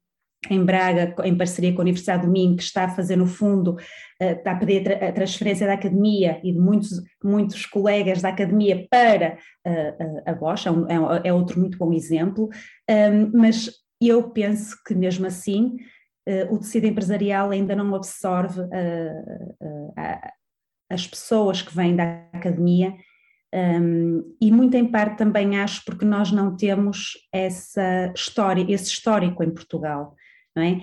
[0.49, 3.73] em Braga, em parceria com a Universidade do Minho, que está a fazer, no fundo,
[4.21, 8.87] uh, está a pedir a transferência da academia e de muitos, muitos colegas da academia
[8.89, 12.49] para uh, a Bosch, é, um, é, é, outro muito bom exemplo,
[12.89, 13.69] um, mas
[14.01, 15.75] eu penso que, mesmo assim,
[16.49, 20.31] o tecido empresarial ainda não absorve uh, uh,
[20.89, 22.93] as pessoas que vêm da academia
[23.53, 29.43] um, e muito em parte também acho porque nós não temos essa história, esse histórico
[29.43, 30.15] em Portugal.
[30.55, 30.81] Não é?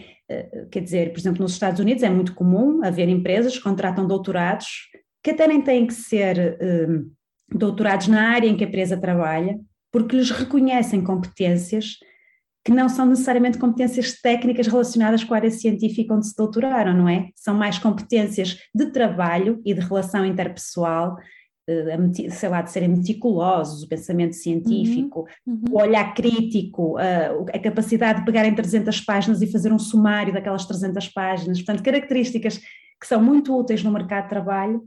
[0.71, 4.67] Quer dizer, por exemplo, nos Estados Unidos é muito comum haver empresas que contratam doutorados
[5.23, 7.11] que até nem têm que ser um,
[7.51, 9.59] doutorados na área em que a empresa trabalha,
[9.93, 11.97] porque lhes reconhecem competências
[12.69, 17.09] que não são necessariamente competências técnicas relacionadas com a área científica onde se doutoraram, não
[17.09, 17.31] é?
[17.35, 21.17] São mais competências de trabalho e de relação interpessoal,
[21.67, 25.65] eh, sei lá, de serem meticulosos, o pensamento científico, uhum, uhum.
[25.71, 30.67] o olhar crítico, a, capacidade de pegar em 300 páginas e fazer um sumário daquelas
[30.67, 32.59] 300 páginas, portanto, características
[33.01, 34.85] que são muito úteis no mercado de trabalho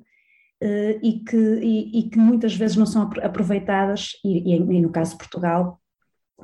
[0.62, 5.14] eh, e que, e, e que muitas vezes não são aproveitadas, e, e, no caso
[5.14, 5.82] de Portugal,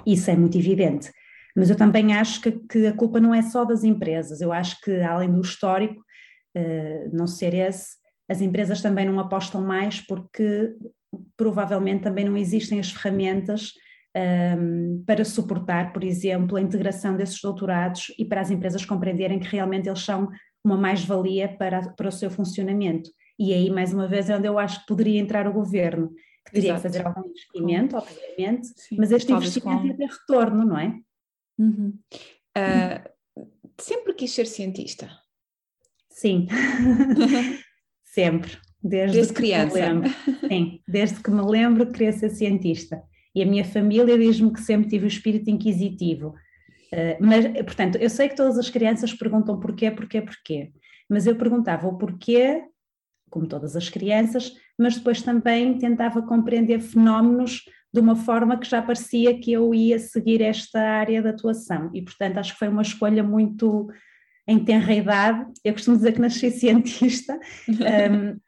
[0.04, 1.12] isso é muito evidente.
[1.58, 4.80] Mas eu também acho que, que, a culpa não é só das empresas, eu acho
[4.82, 6.00] que além do histórico
[6.56, 7.96] uh, não ser esse,
[8.30, 10.76] as empresas também não apostam mais porque
[11.36, 13.72] provavelmente também não existem as ferramentas
[14.16, 19.40] um, ehm, para suportar, por exemplo, a integração desses doutorados e para as empresas compreenderem
[19.40, 20.30] que realmente eles são
[20.64, 23.10] uma mais-valia para, para o seu funcionamento.
[23.40, 26.12] E aí, mais uma vez, é onde eu acho que poderia entrar o governo,
[26.46, 30.78] que teria que fazer algum investimento, obviamente, Sim, mas este investimento ia ter retorno, não
[30.78, 30.94] é?
[31.58, 31.98] Uhum.
[32.58, 33.10] Uh,
[33.80, 35.10] sempre quis ser cientista?
[36.10, 36.48] Sim,
[38.04, 38.58] sempre.
[38.84, 39.78] Desde, desde criança.
[40.48, 43.02] Sim, desde que me lembro queria ser cientista.
[43.36, 46.30] E a minha família diz-me que sempre tive o espírito inquisitivo.
[46.92, 50.72] Uh, mas, portanto, eu sei que todas as crianças perguntam porquê, porquê, porquê.
[51.10, 52.64] Mas eu perguntava o porquê,
[53.30, 57.64] como todas as crianças, mas depois também tentava compreender fenómenos
[57.94, 61.90] de uma forma que já parecia que eu ia seguir esta área de atuação.
[61.94, 63.90] E portanto acho que foi uma escolha muito
[64.48, 67.38] em tenra idade, eu costumo dizer que nasci cientista
[67.68, 68.40] um,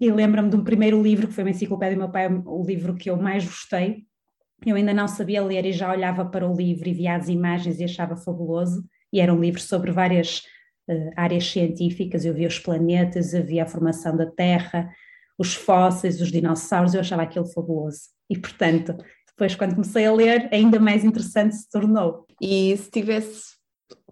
[0.00, 2.94] e lembro-me de um primeiro livro que foi uma enciclopédia do meu pai, o livro
[2.94, 4.04] que eu mais gostei,
[4.66, 7.80] eu ainda não sabia ler e já olhava para o livro e via as imagens
[7.80, 8.84] e achava fabuloso.
[9.12, 10.42] E era um livro sobre várias
[10.88, 14.90] uh, áreas científicas, eu via os planetas, eu via a formação da Terra,
[15.40, 18.00] os fósseis, os dinossauros, eu achava aquilo fabuloso.
[18.28, 18.94] E, portanto,
[19.26, 22.26] depois, quando comecei a ler, ainda mais interessante se tornou.
[22.38, 23.44] E se tivesse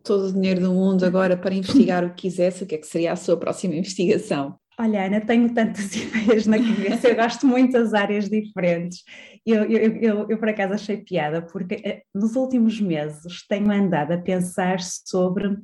[0.02, 2.86] todo o dinheiro do mundo agora para investigar o que quisesse, o que é que
[2.86, 4.58] seria a sua próxima investigação?
[4.80, 9.02] Olha, Ana, tenho tantas ideias na cabeça, eu gosto de muitas áreas diferentes.
[9.44, 14.12] Eu, eu, eu, eu, por acaso, achei piada, porque eh, nos últimos meses tenho andado
[14.12, 15.58] a pensar sobre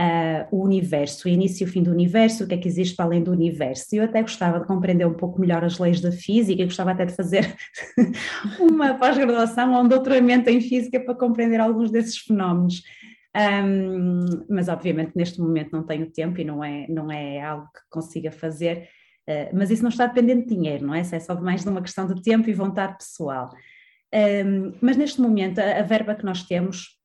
[0.00, 2.96] uh, o universo, o início e o fim do universo, o que é que existe
[2.96, 3.94] para além do universo.
[3.94, 7.14] Eu até gostava de compreender um pouco melhor as leis da física, gostava até de
[7.14, 7.54] fazer
[8.58, 12.82] uma pós-graduação ou um doutoramento em física para compreender alguns desses fenómenos.
[13.36, 17.80] Um, mas obviamente neste momento não tenho tempo e não é, não é algo que
[17.88, 18.88] consiga fazer,
[19.28, 21.02] uh, mas isso não está dependendo de dinheiro, não é?
[21.02, 23.50] Isso é só mais de uma questão de tempo e vontade pessoal.
[24.12, 26.99] Um, mas neste momento a, a, verba que nós temos,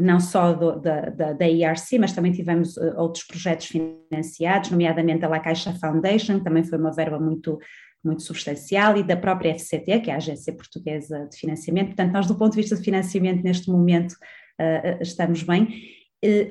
[0.00, 5.28] não só do, da, da, IRC, mas também tivemos uh, outros projetos financiados, nomeadamente a
[5.28, 7.58] La Caixa Foundation, que também foi uma verba muito
[8.02, 11.86] muito substancial e da própria FCT, que é a Agência Portuguesa de Financiamento.
[11.86, 15.68] Portanto, nós do ponto de vista de financiamento neste momento uh, estamos bem.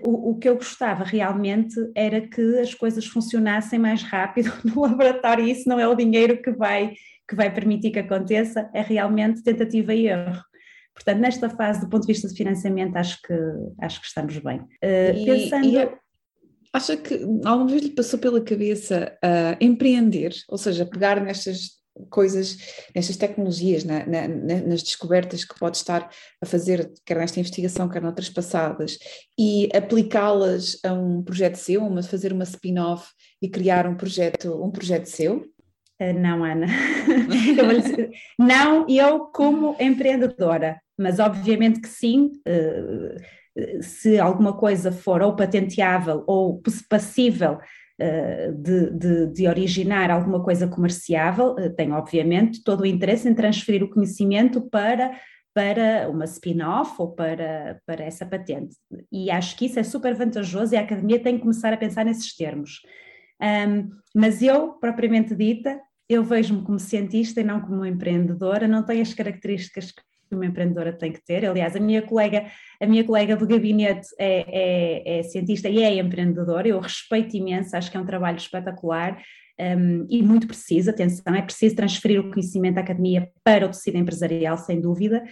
[0.03, 5.45] o, o, que eu gostava realmente era que as coisas funcionassem mais rápido no laboratório,
[5.45, 6.93] e isso não é o dinheiro que vai,
[7.29, 10.41] que vai permitir que aconteça, é realmente tentativa e erro.
[10.93, 13.33] Portanto, nesta fase, do ponto de vista de financiamento, acho que,
[13.81, 14.59] acho que estamos bem.
[14.59, 15.65] Uh, e, pensando...
[15.65, 15.97] E é,
[16.71, 22.57] acha que alguma vez lhe passou pela cabeça uh, empreender, ou seja, pegar nestas coisas,
[22.95, 26.09] nestas tecnologias, na, na, nas descobertas que pode estar
[26.41, 28.97] a fazer, quer nesta investigação, quer noutras passadas,
[29.37, 33.07] e aplicá-las a um projeto seu, uma, fazer uma spin-off
[33.41, 35.45] e criar um projeto, um projeto seu?
[36.11, 36.67] Uh, não, Ana.
[37.57, 42.31] eu dizer, não, eu como empreendedora, mas obviamente que sim.
[42.47, 43.43] Uh,
[43.81, 47.59] se alguma coisa for ou patenteável ou passível
[47.99, 53.35] eh, de, de, de, originar alguma coisa comerciável, eh, tem obviamente todo o interesse em
[53.35, 55.19] transferir o conhecimento para,
[55.53, 58.75] para uma spin-off ou para, para essa patente.
[59.11, 62.03] E acho que isso é super vantajoso e a academia tem que começar a pensar
[62.03, 62.81] nesses termos.
[63.39, 69.01] Um, mas eu, propriamente dita, eu vejo-me como cientista e não como empreendedora, não tenho
[69.01, 70.01] as características que
[70.35, 71.45] uma empreendedora tem que ter.
[71.45, 72.47] Aliás, a minha colega,
[72.81, 77.75] a minha colega do gabinete é, é, é cientista e é empreendedora, eu respeito imenso,
[77.75, 79.21] acho que é um trabalho espetacular
[79.59, 83.97] um, e muito preciso, atenção, é preciso transferir o conhecimento da academia para o tecido
[83.97, 85.23] empresarial, sem dúvida,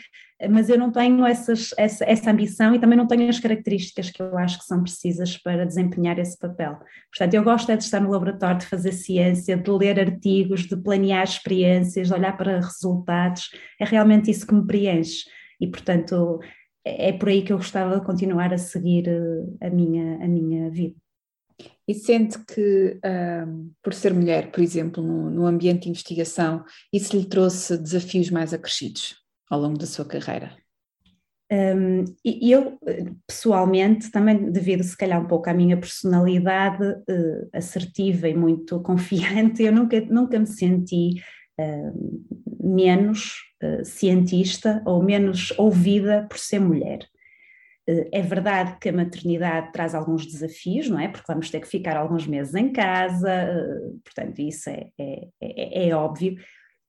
[0.49, 4.21] mas eu não tenho essas, essa, essa ambição e também não tenho as características que
[4.21, 6.79] eu acho que são precisas para desempenhar esse papel.
[7.11, 10.75] Portanto, eu gosto é de estar no laboratório, de fazer ciência, de ler artigos, de
[10.75, 13.49] planear experiências, de olhar para resultados,
[13.79, 15.25] é realmente isso que me preenche
[15.59, 16.39] e, portanto,
[16.83, 20.27] é, é por aí que eu gostava de continuar a seguir eh, a minha, a
[20.27, 20.95] minha vida.
[21.87, 27.15] E sente que, um, por ser mulher, por exemplo, no, no, ambiente de investigação, isso
[27.15, 29.20] lhe trouxe desafios mais acrescidos
[29.51, 30.55] ao longo da sua carreira?
[31.51, 32.79] Um, eu,
[33.27, 39.61] pessoalmente, também devido se calhar um pouco à minha personalidade uh, assertiva e muito confiante,
[39.61, 41.21] eu nunca, nunca me senti
[41.59, 42.25] uh,
[42.63, 47.05] menos uh, cientista ou menos ouvida por ser mulher.
[47.85, 51.09] Eh, é verdade que a maternidade traz alguns desafios, não é?
[51.09, 53.29] Porque vamos ter que ficar alguns meses em casa,
[54.05, 56.37] portanto, isso é, é, é, é óbvio.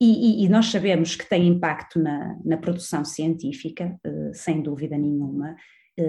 [0.02, 4.98] E, e, e, nós sabemos que tem impacto na, na produção científica, eh, sem dúvida
[4.98, 5.54] nenhuma,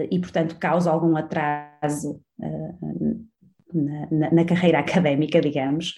[0.09, 2.19] e, portanto, causa algum atraso
[3.71, 5.93] na, na, na carreira académica, digamos.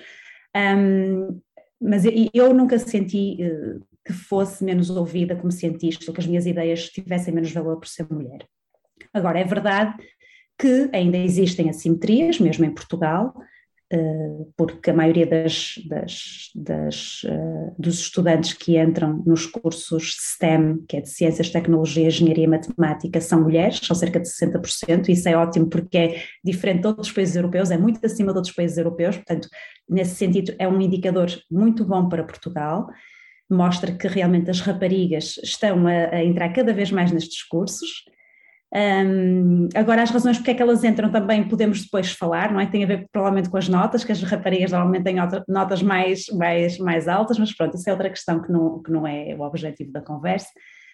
[0.56, 1.40] Um,
[1.80, 2.04] mas
[2.34, 3.38] eu nunca senti
[4.06, 7.88] que fosse menos ouvida como cientista, ou que as minhas ideias tivessem menos valor por
[7.88, 8.46] ser mulher.
[9.14, 9.96] Agora, é verdade
[10.60, 13.55] que ainda existem assimetrias, mesmo em Portugal, eh,
[14.56, 20.98] porque a maioria das, das, das, eh, dos estudantes que entram nos cursos STEM, que
[20.98, 25.36] é de Ciências, Tecnologia, Engenharia e Matemática, são mulheres, são cerca de 60%, isso é
[25.36, 29.18] ótimo porque é diferente de outros países europeus, é muito acima de outros países europeus,
[29.18, 29.48] portanto,
[29.90, 32.88] nesse sentido, é um indicador muito bom para Portugal,
[33.50, 38.06] mostra que realmente as raparigas estão a, a entrar cada vez mais nestes cursos,
[38.76, 42.66] um, agora, as razões porque é que elas entram também podemos depois falar, não é?
[42.66, 45.16] Tem a ver provavelmente com as notas, que as raparigas normalmente têm
[45.48, 49.08] notas mais, mais, mais altas, mas pronto, isso é outra questão que não, que não
[49.08, 50.50] é o objetivo da conversa.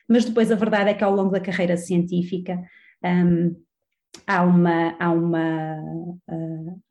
[0.08, 2.62] Mas depois a verdade é que ao longo da carreira científica
[3.04, 3.56] um,
[4.28, 5.76] há uma, há uma,
[6.30, 6.82] uh,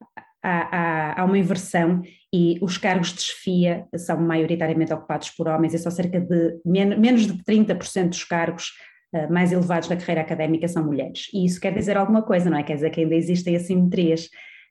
[0.43, 2.03] há, há, há, uma inversão
[2.35, 7.29] e os cargos de chefia são maioritariamente ocupados por homens e só cerca de menos
[7.29, 8.73] de 30% dos cargos
[9.13, 11.29] eh, mais elevados da carreira académica são mulheres.
[11.35, 12.63] E isso quer dizer alguma coisa, não é?
[12.63, 14.27] Quer dizer que ainda existem assimetrias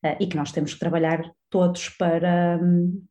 [0.05, 3.03] uh, e que nós temos que trabalhar todos para, um,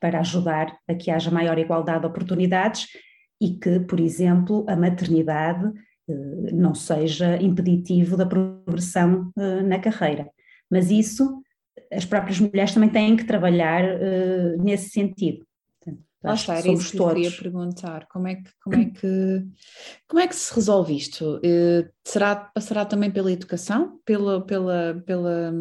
[0.00, 2.86] para ajudar a que haja maior igualdade de oportunidades
[3.40, 10.30] e que, por exemplo, a maternidade uh, não seja impeditivo da progressão na carreira.
[10.70, 11.42] Mas isso
[11.92, 13.82] as próprias mulheres também têm que trabalhar
[14.58, 15.44] nesse sentido.
[16.22, 17.14] Lá está, era isso que todos.
[17.14, 18.06] queria perguntar.
[18.08, 19.46] Como é que, como é que,
[20.06, 21.36] como é que se resolve isto?
[21.38, 23.98] Uh, será, passará também pela educação?
[24.04, 25.52] Pela, pela, pela,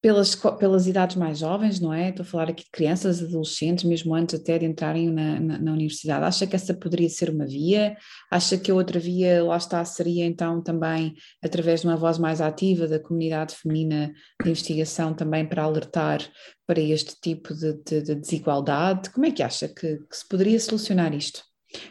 [0.00, 2.10] pelas, pelas idades mais jovens, não é?
[2.10, 5.72] Estou a falar aqui de crianças, adolescentes, mesmo antes até de entrarem na, na, na,
[5.72, 6.24] universidade.
[6.24, 7.96] Acha que essa poderia ser uma via?
[8.30, 12.40] Acha que a outra via, lá está, seria então também através de uma voz mais
[12.40, 16.20] ativa da comunidade feminina de investigação também para alertar
[16.64, 19.10] para este tipo de, de, de desigualdade?
[19.10, 21.42] Como é que acha que, que, se poderia solucionar isto?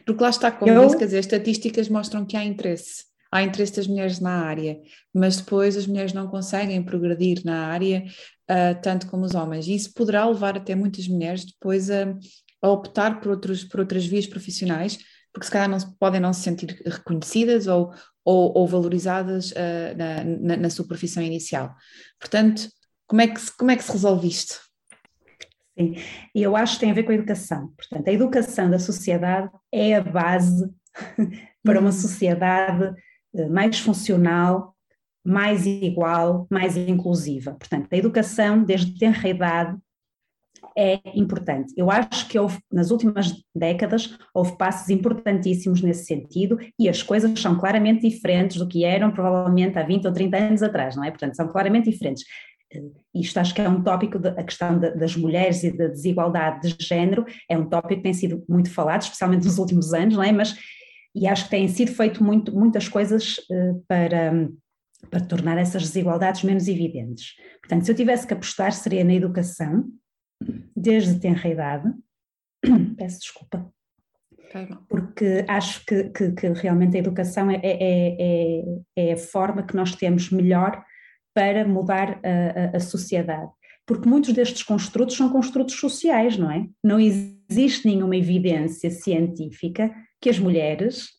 [0.05, 0.85] Porque lá está, como Eu...
[0.85, 4.79] disse, quer dizer, estatísticas mostram que há interesse há interesse das mulheres na área,
[5.13, 8.03] mas depois as mulheres não conseguem progredir na área
[8.49, 9.67] uh, tanto como os homens.
[9.67, 12.15] E isso poderá levar até muitas mulheres depois a,
[12.61, 14.97] a optar por, outros, por outras vias profissionais,
[15.31, 17.93] porque se calhar não podem não se sentir reconhecidas ou,
[18.25, 21.75] ou, ou valorizadas uh, na, na, na, sua profissão inicial.
[22.19, 22.67] Portanto,
[23.05, 24.59] como é que se, como é que se resolve isto?
[25.77, 25.95] Sim,
[26.33, 27.71] e eu acho que tem a ver com a educação.
[27.77, 30.67] Portanto, a educação da sociedade é a base
[31.63, 31.95] para uma uhum.
[31.95, 32.95] sociedade
[33.45, 34.73] mais funcional,
[35.25, 37.53] mais igual, mais inclusiva.
[37.53, 39.77] Portanto, a educação, desde tenra idade,
[40.77, 41.73] é importante.
[41.75, 47.39] Eu acho que houve, nas últimas décadas, houve passos importantíssimos nesse sentido e as coisas
[47.39, 51.09] são claramente diferentes do que eram provavelmente há 20 ou 30 anos atrás, não é?
[51.09, 52.23] Portanto, são claramente diferentes.
[52.73, 52.83] Eh,
[53.15, 56.75] isto acho que é um tópico, de, a questão de, das mulheres e da desigualdade
[56.75, 60.23] de género, é um tópico que tem sido muito falado, especialmente nos últimos anos, não
[60.23, 60.31] é?
[60.31, 60.55] Mas,
[61.17, 64.49] e acho que têm sido feito muito, muitas coisas uh, para,
[65.09, 67.33] para tornar essas desigualdades menos evidentes.
[67.59, 69.85] Portanto, se eu tivesse que apostar, seria na educação,
[70.75, 71.91] desde tenra idade,
[72.95, 73.71] peço desculpa,
[74.87, 78.63] porque acho que, que, que, realmente a educação é, é, é,
[78.95, 80.81] é, a forma que nós temos melhor
[81.33, 83.51] para mudar a, a, sociedade.
[83.85, 86.65] Porque muitos destes construtos são construtos sociais, não é?
[86.83, 91.09] Não existe nenhuma evidência científica que as mulheres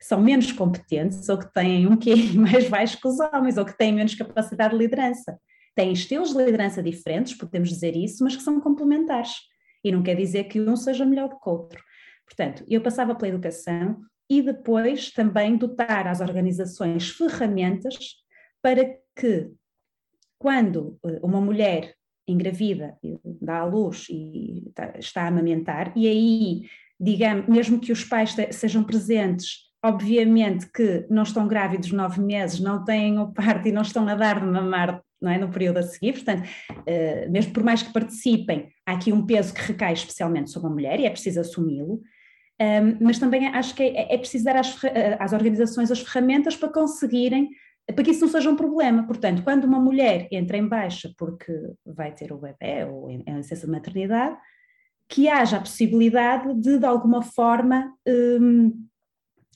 [0.00, 3.76] são menos competentes ou que têm um QI mais baixo que os homens ou que
[3.76, 5.38] têm menos capacidade de liderança
[5.76, 9.34] têm estilos de liderança diferentes, podemos dizer isso, mas que são complementares.
[9.84, 11.84] E não quer dizer que um seja melhor do que o outro.
[12.24, 17.94] Portanto, eu passava pela educação e depois também dotar as organizações ferramentas
[18.62, 19.52] para que,
[20.38, 21.94] quando eh, uma mulher
[22.26, 22.98] engravida,
[23.40, 24.64] dá à luz e
[24.98, 31.22] está a amamentar, e aí, digamos, mesmo que os pais sejam presentes, obviamente que não
[31.22, 35.02] estão grávidos nove meses, não têm o parto e não estão a dar de mamar
[35.20, 39.12] não é, no período a seguir, portanto, uh, mesmo por mais que participem, há aqui
[39.12, 42.02] um peso que recai especialmente sobre a mulher e é preciso assumi-lo,
[42.60, 46.56] um, mas também acho que é, é preciso dar às, eh, às, organizações as ferramentas
[46.56, 47.50] para conseguirem,
[47.86, 49.06] para que isso não seja um problema.
[49.06, 51.52] Portanto, quando uma mulher entra em baixa porque
[51.84, 54.38] vai ter o bebê ou em, em licença de maternidade,
[55.08, 58.86] que haja a possibilidade de, de alguma forma, um,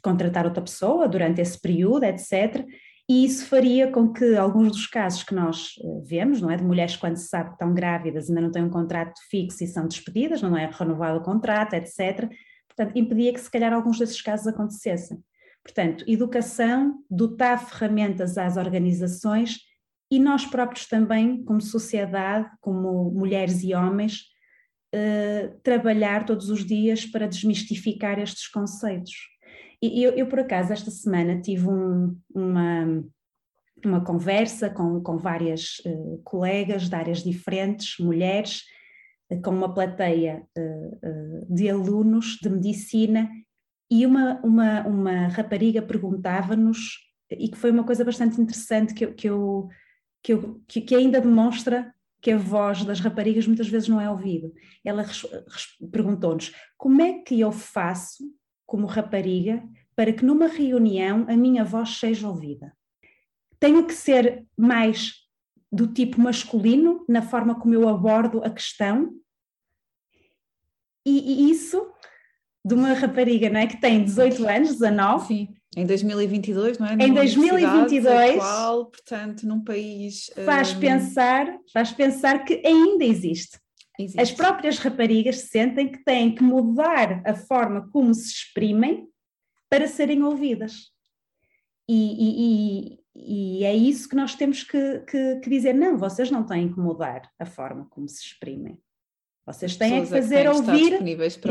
[0.03, 2.67] contratar outra pessoa durante esse período, etc.,
[3.09, 6.63] e isso faria com que alguns dos casos que nós eh, vemos, não é, de
[6.63, 9.89] mulheres quando se sabe que estão grávidas ainda não têm um contrato fixo e são
[9.89, 12.31] despedidas, não é renovado o contrato, etc.
[12.69, 15.19] Portanto, impedia que se calhar alguns desses casos acontecessem.
[15.61, 19.59] Portanto, educação, dotar ferramentas às organizações
[20.09, 24.30] e nós próprios também, como sociedade, como mulheres e homens,
[24.93, 29.13] eh, trabalhar todos os dias para desmistificar estes conceitos.
[29.81, 33.05] E eu, eu, por acaso, esta semana tive um, uma,
[33.85, 38.65] uma conversa com, com várias uh, colegas de áreas diferentes, mulheres,
[39.33, 40.45] uh, com uma plateia
[41.49, 43.31] de alunos de medicina,
[43.91, 46.99] e uma, uma, uma rapariga perguntava-nos,
[47.31, 51.95] e que foi uma coisa bastante interessante que, eu, que, eu, que, que ainda demonstra
[52.21, 54.51] que a voz das raparigas muitas vezes não é ouvida.
[54.85, 55.05] Ela
[55.91, 58.25] perguntou-nos como é que eu faço
[58.67, 59.63] como rapariga,
[59.97, 62.73] para que numa reunião a minha voz seja ouvida.
[63.59, 65.15] Tenho que ser mais
[65.73, 69.13] do tipo masculino na forma como eu abordo a questão,
[71.05, 71.93] e, e isso
[72.65, 75.27] de uma rapariga não é, que tem 18 anos, 19.
[75.27, 76.95] Sim, em 2022, não é?
[76.95, 78.31] Em 2022.
[78.37, 80.31] Atual, portanto, num país.
[80.45, 80.81] Faz, um...
[80.81, 83.59] pensar, faz pensar que ainda existe.
[83.99, 84.21] Existe.
[84.21, 89.07] As próprias raparigas sentem que têm que mudar a forma como se exprimem
[89.69, 90.91] para serem ouvidas.
[91.89, 96.45] E, e, e é isso que nós temos que, que, que, dizer: não, vocês não
[96.45, 98.81] têm que mudar a forma como se exprimem.
[99.47, 100.93] Vocês têm que fazer é que ouvir.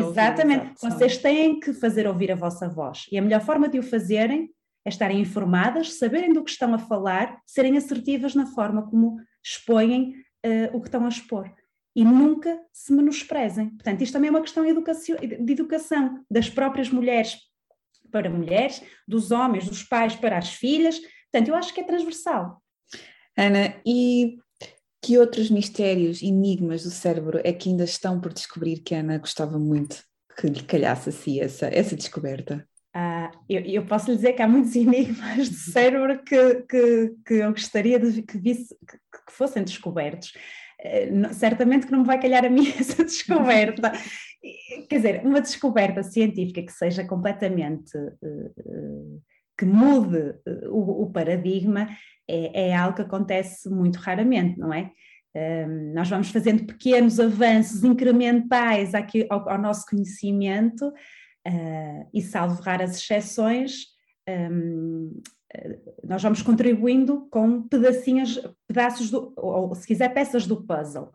[0.10, 3.08] Exatamente, ouvir, vocês têm que fazer ouvir a vossa voz.
[3.12, 4.50] E a melhor forma de o fazerem
[4.86, 10.16] é estarem informadas, saberem do que estão a falar, serem assertivas na forma como expõem
[10.46, 11.52] uh, o que estão a expor
[11.96, 13.72] e nunca se menosprezem.
[13.72, 17.38] Portanto, isto também é uma questão de educação das próprias mulheres
[18.12, 21.00] para mulheres, dos homens, dos pais para as filhas.
[21.32, 22.62] Portanto, eu acho que é transversal.
[23.38, 24.38] Ana, e
[25.02, 29.18] que outros mistérios, enigmas do cérebro é que ainda estão por descobrir que a Ana
[29.18, 32.66] gostava muito que lhe calhasse assim essa, essa descoberta?
[32.94, 37.34] Ah, eu, eu, posso lhe dizer que há muitos enigmas do cérebro que, que, que
[37.36, 40.32] eu gostaria de que, visse, que, que fossem descobertos.
[40.82, 43.92] Eh, certamente que não me vai calhar a mim essa descoberta.
[44.90, 47.98] Quer dizer, uma descoberta científica que seja completamente.
[47.98, 49.22] Uh,
[49.58, 50.36] que mude
[50.70, 51.90] o, o paradigma
[52.30, 54.92] é, é, algo que acontece muito raramente, não é?
[55.36, 60.92] Um, nós vamos fazendo pequenos avanços incrementais aqui ao, ao nosso conhecimento,
[61.48, 63.88] Uh, e salvo raras exceções,
[64.28, 65.22] um,
[66.04, 71.12] nós vamos contribuindo com pedacinhos, pedaços, do, ou se quiser, peças do puzzle.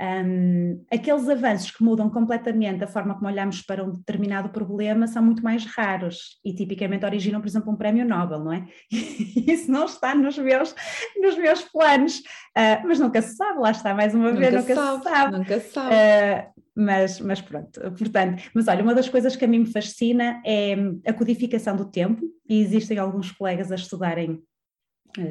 [0.00, 5.22] Um, aqueles avanços que mudam completamente a forma como olhamos para um determinado problema são
[5.22, 8.64] muito mais raros e tipicamente originam, por exemplo, um prémio Nobel, não é?
[8.90, 10.74] Isso não está nos meus,
[11.20, 14.98] nos meus planos, uh, mas nunca se sabe, lá está mais uma vez, nunca, nunca
[14.98, 15.38] se sabe.
[15.38, 15.94] Nunca se sabe.
[15.94, 20.40] Uh, mas, mas pronto, portanto, mas olha, uma das coisas que a mim me fascina
[20.46, 20.76] é
[21.06, 24.42] a codificação do tempo, e existem alguns colegas a estudarem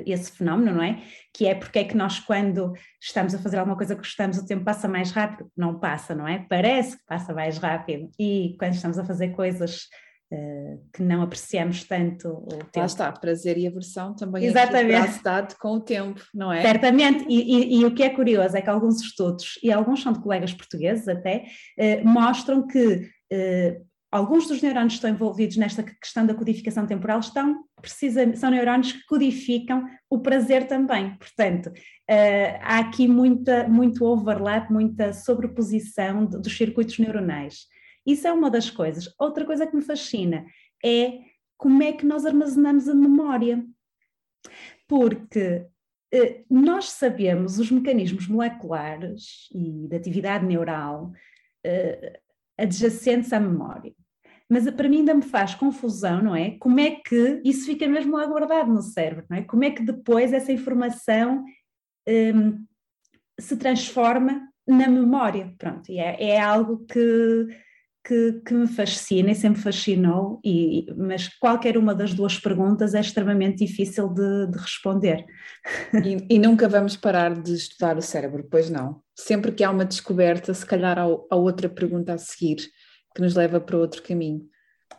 [0.05, 1.01] esse fenómeno, não é?
[1.34, 4.45] Que é porque é que nós, quando estamos a fazer alguma coisa que gostamos, o
[4.45, 5.51] tempo passa mais rápido?
[5.55, 6.45] Não passa, não é?
[6.49, 8.09] Parece que passa mais rápido.
[8.19, 9.88] E quando estamos a fazer coisas
[10.32, 12.80] uh, que não apreciamos tanto o tempo.
[12.80, 15.23] Lá está, prazer e aversão também Exatamente.
[15.23, 16.61] dado com o tempo, não é?
[16.61, 20.13] Certamente, e, e, e, o que é curioso é que alguns estudos, e alguns são
[20.13, 21.45] de colegas portugueses até,
[21.77, 27.20] uh, mostram que uh, alguns dos neurónios que estão envolvidos nesta questão da codificação temporal
[27.20, 31.16] estão precisamente, são neurónios que codificam o prazer também.
[31.18, 37.68] Portanto, uh, há aqui muita, muito overlap, muita sobreposição de, dos circuitos neuronais.
[38.05, 39.14] Isso é uma das coisas.
[39.20, 40.45] Outra coisa que me fascina
[40.84, 41.20] é
[41.57, 43.64] como é que nós armazenamos a memória.
[44.88, 45.68] Porque
[46.16, 51.12] uh, nós sabemos os mecanismos moleculares e da atividade neural
[51.66, 52.28] uh,
[52.60, 53.93] adjacentes à memória
[54.49, 56.57] mas para mim ainda me faz confusão, não é?
[56.60, 59.43] Como é que isso fica mesmo lá guardado no cérebro, não é?
[59.43, 61.45] Como é que depois essa informação
[62.07, 62.66] um,
[63.39, 67.47] se transforma na memória, pronto, e é, é algo que,
[68.04, 73.00] que, que, me fascina e sempre fascinou, e, mas qualquer uma das duas perguntas é
[73.00, 75.26] extremamente difícil de, de responder.
[75.93, 79.02] E, e, nunca vamos parar de estudar o cérebro, pois não?
[79.16, 82.58] Sempre que há uma descoberta, se calhar há, há outra pergunta a seguir
[83.16, 84.41] que nos leva para outro caminho.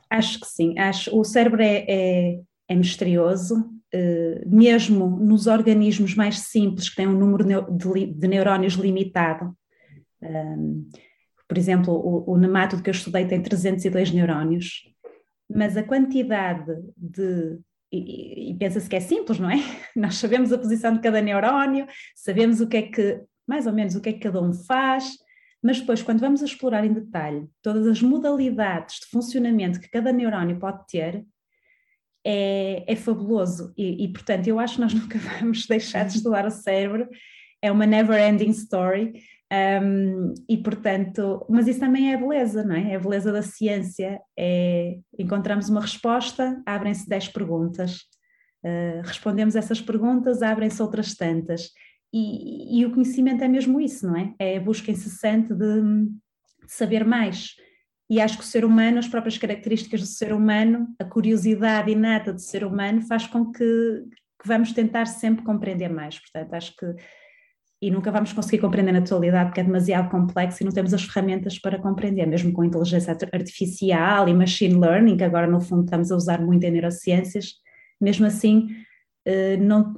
[0.09, 3.57] Acho que sim, acho o cérebro é, é, é misterioso,
[3.95, 9.57] uh, mesmo nos organismos mais simples que têm um número de, neurónios limitado.
[10.23, 10.89] Um,
[11.51, 14.83] por exemplo, o, o nemátodo que eu estudei tem 302 neurónios,
[15.53, 17.59] mas a quantidade de
[17.93, 19.57] e, e pensa-se que é simples, não é?
[19.97, 23.97] Nós sabemos a posição de cada neurónio, sabemos o que é que, mais ou menos,
[23.97, 25.11] o que é que cada um faz,
[25.61, 30.57] mas depois, quando vamos explorar em detalhe todas as modalidades de funcionamento que cada neurónio
[30.61, 31.27] pode ter,
[32.25, 33.75] é, é fabuloso.
[33.77, 37.09] E, e, portanto, eu acho que nós nunca vamos deixar de estudar o cérebro,
[37.61, 39.21] é uma never-ending story.
[39.53, 42.93] Um, e portanto, mas isso também é a beleza, não é?
[42.93, 44.21] É a beleza da ciência.
[44.39, 48.03] É, encontramos uma resposta, abrem-se 10 perguntas,
[48.65, 51.71] uh, respondemos essas perguntas, abrem-se outras tantas.
[52.13, 54.35] E, e, o conhecimento é mesmo isso, não é?
[54.39, 56.11] É a busca incessante de, de,
[56.67, 57.55] saber mais.
[58.09, 62.33] E acho que o ser humano, as próprias características do ser humano, a curiosidade inata
[62.33, 63.63] do ser humano, faz com que,
[64.41, 66.19] que vamos tentar sempre compreender mais.
[66.19, 66.87] Portanto, acho que.
[67.83, 71.03] E nunca vamos conseguir compreender na totalidade porque é demasiado complexo e não temos as
[71.03, 76.12] ferramentas para compreender, mesmo com inteligência artificial e machine learning, que agora no fundo estamos
[76.12, 77.55] a usar muito em neurociências,
[78.01, 78.68] mesmo assim
[79.24, 79.95] eh, não,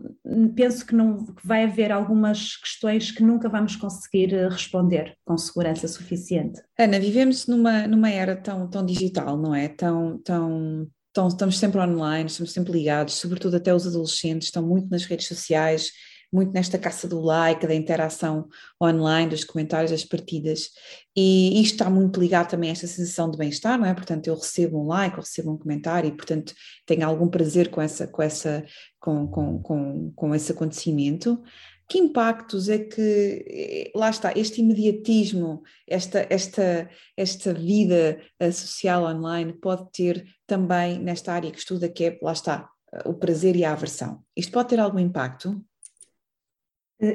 [0.54, 5.38] penso que, não, que vai haver algumas questões que nunca vamos conseguir eh, responder com
[5.38, 6.60] segurança suficiente.
[6.78, 9.68] Ana, vivemos numa, numa era tão, tão digital, não é?
[9.68, 14.90] Tão, tão, tão, estamos sempre online, estamos sempre ligados, sobretudo até os adolescentes estão muito
[14.90, 15.92] nas redes sociais,
[16.32, 18.48] muito nesta caça do like, da interação
[18.82, 20.70] online, dos comentários, das partidas,
[21.16, 23.92] e isto está muito ligado também a esta sensação de bem-estar, não é?
[23.92, 26.54] Portanto, eu recebo um like, eu recebo um comentário e, portanto,
[26.86, 28.64] tenho algum prazer com, essa, com, essa,
[28.98, 31.42] com, com, com, com esse acontecimento.
[31.88, 39.04] Que impactos é que, eh, lá está, este imediatismo, esta, esta, esta vida eh, social
[39.04, 42.70] online pode ter também nesta área que estuda, que é, lá está,
[43.04, 44.22] o prazer e a aversão.
[44.34, 45.62] Isto pode ter algum impacto?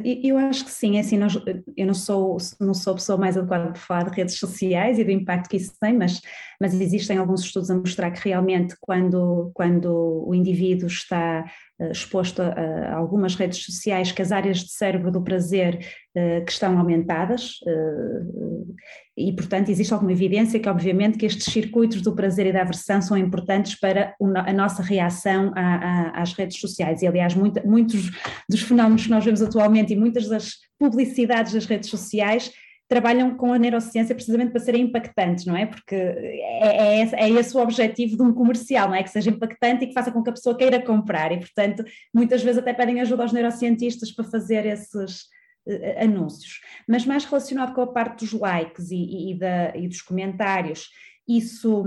[0.04, 1.34] Eu acho que sim, é assim, nós,
[1.78, 5.04] eu não sou, não sou a pessoa mais adequada para falar de redes sociais e
[5.06, 6.20] do impacto que isso tem, mas,
[6.60, 11.46] mas existem alguns estudos a mostrar que realmente quando, quando o indivíduo está
[11.91, 15.80] exposto a, a, algumas redes sociais, que as áreas de cérebro do prazer
[16.15, 18.75] uh, que estão aumentadas uh,
[19.15, 23.01] e, portanto, existe alguma evidência que, obviamente, que estes circuitos do prazer e da aversão
[23.01, 27.01] são importantes para a nossa reação a, a, às redes sociais.
[27.01, 28.11] E, aliás, muita, muitos
[28.49, 32.51] dos fenómenos que nós vemos atualmente e muitas das publicidades das redes sociais
[32.88, 35.66] trabalham com a neurociência precisamente para serem impactantes, não é?
[35.66, 39.04] Porque é, é, é, esse o objetivo de um comercial, não é?
[39.04, 41.84] Que seja impactante e que faça com que a pessoa queira comprar e, portanto,
[42.14, 45.24] muitas vezes até pedem ajuda aos neurocientistas para fazer esses
[45.68, 46.62] uh, anúncios.
[46.88, 50.90] Mas mais relacionado com a parte dos likes e, e, da, e dos comentários,
[51.28, 51.84] isso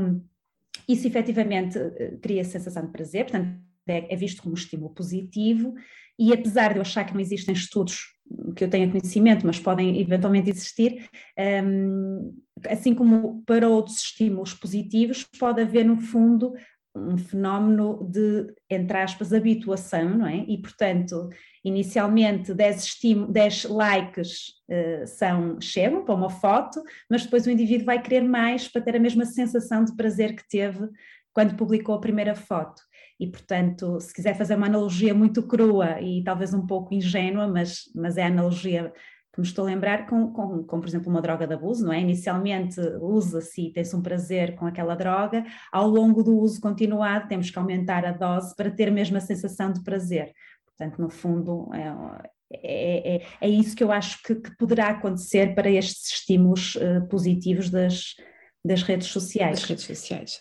[0.89, 1.79] isso efetivamente
[2.21, 5.75] cria sensação de prazer, portanto, é, é visto como um estímulo positivo,
[6.19, 8.20] e apesar de eu achar que não existem estudos
[8.55, 11.09] que eu tenha conhecimento, mas podem eventualmente existir,
[11.64, 12.35] um,
[12.68, 16.53] assim como para outros estímulos positivos, pode haver no fundo
[16.95, 20.39] um fenómeno de, entre aspas, habituação, não é?
[20.49, 21.28] E, portanto,
[21.64, 28.03] inicialmente 10, 10 likes uh, são, chegam para uma foto, mas depois o indivíduo vai
[28.03, 30.89] querer mais para ter a mesma sensação de prazer que teve
[31.33, 32.83] quando publicou a primeira foto.
[33.21, 37.83] E, portanto, se quiser fazer uma analogia muito crua e talvez um pouco ingênua, mas,
[37.95, 38.91] mas é a analogia
[39.31, 41.93] que me estou a lembrar com, com, com, por exemplo, uma droga de abuso, não
[41.93, 42.01] é?
[42.01, 47.51] Inicialmente usa-se e tem-se um prazer com aquela droga, ao longo do uso continuado temos
[47.51, 50.33] que aumentar a dose para ter a mesma sensação de prazer.
[50.64, 51.93] Portanto, no fundo, é,
[52.53, 57.07] é, é, é isso que eu acho que, que, poderá acontecer para estes estímulos uh,
[57.09, 58.14] positivos das,
[58.65, 59.61] das redes sociais.
[59.61, 60.41] Das redes sociais.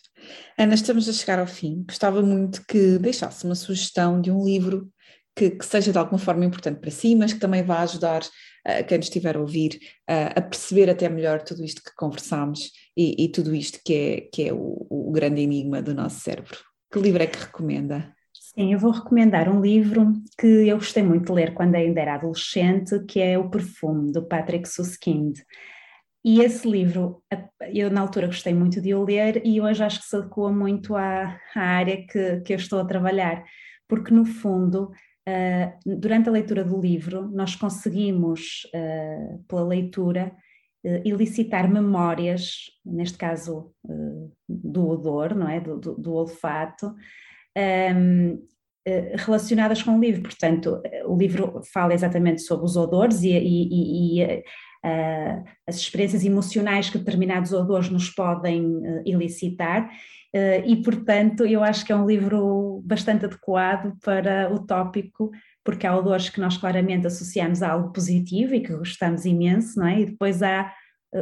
[0.57, 1.83] Ana, estamos a chegar ao fim.
[1.87, 4.91] Gostava muito que deixasse uma sugestão de um livro
[5.35, 8.85] que, que seja de alguma forma importante para si, mas que também vá ajudar uh,
[8.87, 13.23] quem nos estiver a ouvir uh, a perceber até melhor tudo isto que conversámos e,
[13.23, 16.59] e tudo isto que é, que é o, o grande enigma do nosso cérebro.
[16.91, 18.13] Que livro é que recomenda?
[18.33, 22.15] Sim, eu vou recomendar um livro que eu gostei muito de ler quando ainda era
[22.15, 25.37] adolescente, que é O Perfume, do Patrick Suskind.
[26.23, 27.23] E esse livro,
[27.73, 30.95] eu na altura gostei muito de o ler e hoje acho que se adequa muito
[30.95, 33.43] à, à área que, que eu estou a trabalhar,
[33.87, 34.91] porque no fundo,
[35.27, 40.33] uh, durante a leitura do livro, nós conseguimos, uh, pela leitura,
[40.85, 43.73] uh, elicitar memórias, neste caso
[44.47, 45.61] do odor, não é?
[45.61, 46.87] do, do, do olfato,
[47.57, 48.45] um,
[48.85, 50.23] ehm, relacionadas com o livro.
[50.23, 54.43] Portanto, o livro fala exatamente sobre os odores e, e, e
[54.85, 59.89] uh, as experiências emocionais que determinados odores nos podem uh, elicitar.
[60.35, 65.31] Uh, e, portanto, eu acho que é um livro bastante adequado para o tópico,
[65.63, 69.87] porque há odores que nós claramente associamos a algo positivo e que gostamos imenso, não
[69.87, 70.01] é?
[70.01, 70.73] E depois há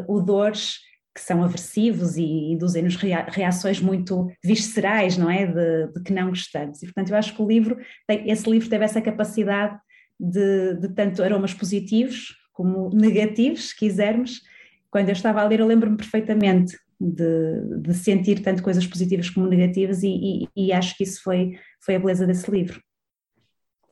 [0.07, 0.79] odores
[1.15, 5.47] que são aversivos e induzem-nos reações muito viscerais, não é?
[5.47, 6.83] De, de, que não gostamos.
[6.83, 9.79] E, portanto, eu acho que o livro, tem, esse livro teve essa capacidade
[10.19, 14.41] de, de tanto aromas positivos como negativos, se quisermos.
[14.89, 19.45] Quando eu estava a ler, eu lembro-me perfeitamente de, de, sentir tanto coisas positivas como
[19.45, 22.81] negativas, e, e, e, acho que isso foi, foi a beleza desse livro.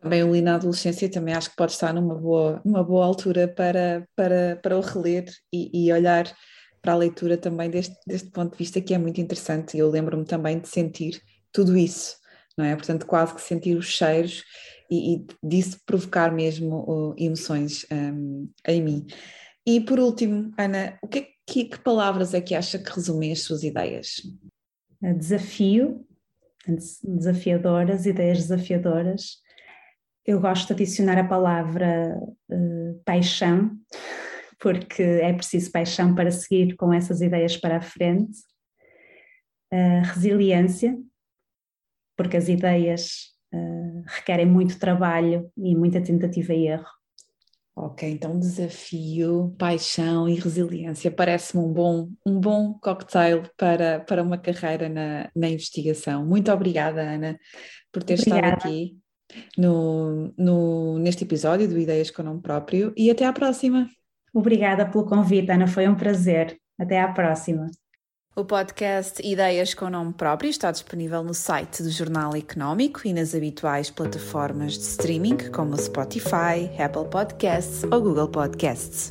[0.02, 3.48] Também o li na adolescência, também acho que pode estar numa boa, numa boa altura
[3.48, 6.26] para, para, para o reler e, e olhar
[6.82, 9.78] para a leitura também deste, deste ponto de vista que é muito interessante.
[9.78, 12.16] Eu lembro-me também de sentir tudo isso,
[12.58, 12.76] não é?
[12.76, 14.44] Portanto, quase que sentir os cheiros
[14.90, 19.08] e, e disso provocar mesmo uh, emoções um, em mim.
[19.66, 23.42] E por último, Ana, o que, que, que palavras é que acha que resumem as
[23.42, 24.22] suas ideias?
[25.02, 26.06] Desafio,
[27.04, 29.38] desafiadoras, ideias desafiadoras.
[30.26, 32.18] Eu gosto de adicionar a palavra
[32.50, 33.72] uh, paixão,
[34.60, 38.40] porque é preciso paixão para seguir com essas ideias para a frente.
[39.74, 40.98] Uh, resiliência,
[42.16, 46.88] porque as ideias uh, requerem muito trabalho e muita tentativa e erro.
[47.78, 54.38] Ok, então desafio, paixão e resiliência parece-me um bom, um bom cocktail para, para uma
[54.38, 56.26] carreira na, na investigação.
[56.26, 57.38] Muito obrigada, Ana,
[57.92, 58.48] por ter obrigada.
[58.48, 58.98] estado aqui
[59.58, 63.90] no, no, neste episódio do Ideias com Nome Próprio e até à próxima.
[64.34, 66.58] Obrigada pelo convite, Ana, foi um prazer.
[66.80, 67.70] Até à próxima.
[68.38, 73.34] O podcast Ideias com Nome Próprio está disponível no site do Jornal Económico e nas
[73.34, 79.08] habituais plataformas de streaming como Spotify, Apple Podcasts ou Google Podcasts.